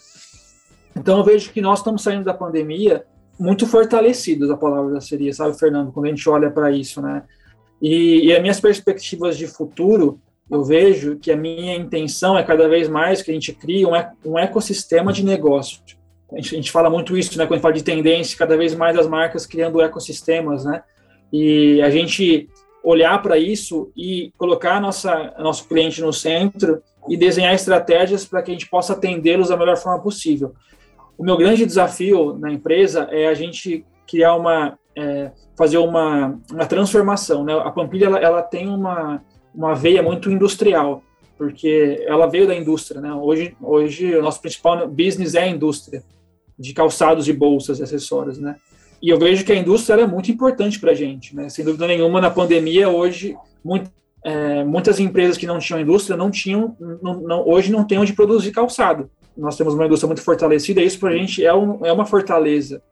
Então, 0.94 1.18
eu 1.18 1.24
vejo 1.24 1.52
que 1.52 1.60
nós 1.60 1.78
estamos 1.78 2.02
saindo 2.02 2.24
da 2.24 2.34
pandemia 2.34 3.04
muito 3.38 3.66
fortalecidos, 3.66 4.50
a 4.50 4.56
palavra 4.56 5.00
seria, 5.00 5.32
sabe, 5.32 5.58
Fernando, 5.58 5.92
quando 5.92 6.06
a 6.06 6.08
gente 6.08 6.28
olha 6.28 6.50
para 6.50 6.70
isso, 6.70 7.02
né? 7.02 7.22
E, 7.80 8.26
e 8.26 8.34
as 8.34 8.40
minhas 8.40 8.60
perspectivas 8.60 9.36
de 9.36 9.46
futuro, 9.46 10.18
eu 10.50 10.62
vejo 10.62 11.16
que 11.16 11.30
a 11.32 11.36
minha 11.36 11.74
intenção 11.74 12.38
é 12.38 12.42
cada 12.42 12.68
vez 12.68 12.88
mais 12.88 13.20
que 13.20 13.30
a 13.30 13.34
gente 13.34 13.52
crie 13.52 13.84
um, 13.84 14.38
ecossistema 14.38 15.12
de 15.12 15.24
negócio. 15.24 15.80
A 16.30 16.36
gente, 16.36 16.54
a 16.54 16.56
gente, 16.56 16.72
fala 16.72 16.88
muito 16.88 17.16
isso, 17.16 17.36
né, 17.36 17.44
quando 17.44 17.52
a 17.52 17.56
gente 17.56 17.62
fala 17.62 17.74
de 17.74 17.82
tendência, 17.84 18.38
cada 18.38 18.56
vez 18.56 18.74
mais 18.74 18.96
as 18.98 19.06
marcas 19.06 19.46
criando 19.46 19.80
ecossistemas, 19.80 20.64
né? 20.64 20.82
E 21.32 21.80
a 21.82 21.90
gente 21.90 22.48
olhar 22.82 23.20
para 23.20 23.36
isso 23.36 23.90
e 23.96 24.32
colocar 24.38 24.80
nossa, 24.80 25.34
nosso 25.38 25.66
cliente 25.66 26.00
no 26.00 26.12
centro 26.12 26.80
e 27.08 27.16
desenhar 27.16 27.52
estratégias 27.52 28.24
para 28.24 28.42
que 28.42 28.50
a 28.50 28.54
gente 28.54 28.68
possa 28.68 28.92
atendê-los 28.92 29.48
da 29.48 29.56
melhor 29.56 29.76
forma 29.76 30.00
possível. 30.00 30.54
O 31.18 31.24
meu 31.24 31.36
grande 31.36 31.66
desafio 31.66 32.36
na 32.38 32.52
empresa 32.52 33.08
é 33.10 33.26
a 33.26 33.34
gente 33.34 33.84
criar 34.06 34.36
uma, 34.36 34.78
é, 34.94 35.32
fazer 35.56 35.78
uma, 35.78 36.38
uma 36.52 36.66
transformação. 36.66 37.44
Né? 37.44 37.52
A 37.54 37.70
Pampilha 37.70 38.06
ela, 38.06 38.18
ela 38.18 38.42
tem 38.42 38.68
uma, 38.68 39.20
uma 39.56 39.74
veia 39.74 40.02
muito 40.02 40.30
industrial. 40.30 41.02
porque 41.38 42.02
ela 42.06 42.26
veio 42.26 42.46
da 42.46 42.54
indústria, 42.54 42.98
né? 42.98 43.12
Hoje, 43.12 43.54
hoje 43.60 44.16
o 44.16 44.22
nosso 44.22 44.40
principal 44.40 44.88
business 44.88 45.34
é 45.34 45.42
a 45.42 45.48
indústria 45.48 46.02
de 46.58 46.72
calçados 46.72 47.28
e 47.28 47.32
bolsas 47.32 47.78
e 47.78 47.82
acessórios, 47.82 48.38
né? 48.38 48.56
E 49.02 49.10
eu 49.10 49.18
vejo 49.18 49.44
que 49.44 49.52
a 49.52 49.56
indústria 49.56 50.00
é 50.00 50.06
muito 50.06 50.30
importante 50.30 50.80
para 50.80 50.92
a 50.92 50.94
gente, 50.94 51.36
né? 51.36 51.50
Sem 51.50 51.62
dúvida 51.62 51.86
nenhuma, 51.86 52.22
na 52.22 52.30
pandemia, 52.30 52.88
hoje, 52.88 53.36
muito, 53.62 53.90
é, 54.24 54.64
muitas 54.64 54.98
empresas 54.98 55.36
que 55.36 55.46
não 55.46 55.58
tinham 55.58 55.80
indústria 55.80 56.16
não 56.16 56.30
tinham, 56.30 56.74
não, 57.02 57.20
não, 57.20 57.46
hoje 57.46 57.70
não 57.70 57.84
têm 57.84 57.98
onde 57.98 58.14
produzir 58.14 58.52
calçado. 58.52 59.10
Nós 59.36 59.56
temos 59.58 59.74
uma 59.74 59.84
indústria 59.84 60.08
muito 60.08 60.22
fortalecida, 60.22 60.80
e 60.80 60.86
isso 60.86 60.98
para 60.98 61.10
a 61.10 61.16
gente 61.16 61.44
é, 61.44 61.52
um, 61.52 61.84
é 61.84 61.92
uma 61.92 62.06
fortaleza. 62.06 62.82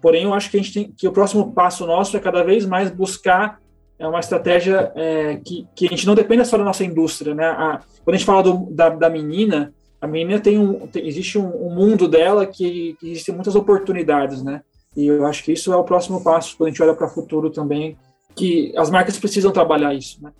Porém, 0.00 0.24
eu 0.24 0.32
acho 0.32 0.50
que 0.50 0.56
a 0.56 0.60
gente 0.60 0.72
tem 0.72 0.92
que 0.96 1.06
o 1.06 1.12
próximo 1.12 1.52
passo 1.52 1.86
nosso 1.86 2.16
é 2.16 2.20
cada 2.20 2.42
vez 2.42 2.64
mais 2.64 2.90
buscar 2.90 3.60
é 4.02 4.08
uma 4.08 4.18
estratégia 4.18 4.90
é, 4.96 5.36
que, 5.36 5.64
que 5.76 5.86
a 5.86 5.90
gente 5.90 6.06
não 6.06 6.16
depende 6.16 6.44
só 6.44 6.58
da 6.58 6.64
nossa 6.64 6.84
indústria, 6.84 7.36
né? 7.36 7.46
A, 7.46 7.80
quando 8.04 8.14
a 8.14 8.18
gente 8.18 8.26
fala 8.26 8.42
do, 8.42 8.66
da, 8.68 8.88
da 8.88 9.08
menina, 9.08 9.72
a 10.00 10.08
menina 10.08 10.40
tem 10.40 10.58
um, 10.58 10.88
tem, 10.88 11.06
existe 11.06 11.38
um, 11.38 11.68
um, 11.68 11.72
mundo 11.72 12.08
dela 12.08 12.44
que, 12.44 12.96
que 12.98 13.12
existem 13.12 13.32
muitas 13.32 13.54
oportunidades, 13.54 14.42
né? 14.42 14.62
E 14.96 15.06
eu 15.06 15.24
acho 15.24 15.44
que 15.44 15.52
isso 15.52 15.72
é 15.72 15.76
o 15.76 15.84
próximo 15.84 16.22
passo 16.22 16.56
quando 16.56 16.66
a 16.66 16.70
gente 16.70 16.82
olha 16.82 16.94
para 16.94 17.06
o 17.06 17.10
futuro 17.10 17.48
também, 17.48 17.96
que 18.34 18.74
as 18.76 18.90
marcas 18.90 19.16
precisam 19.16 19.52
trabalhar 19.52 19.94
isso, 19.94 20.20
né? 20.20 20.32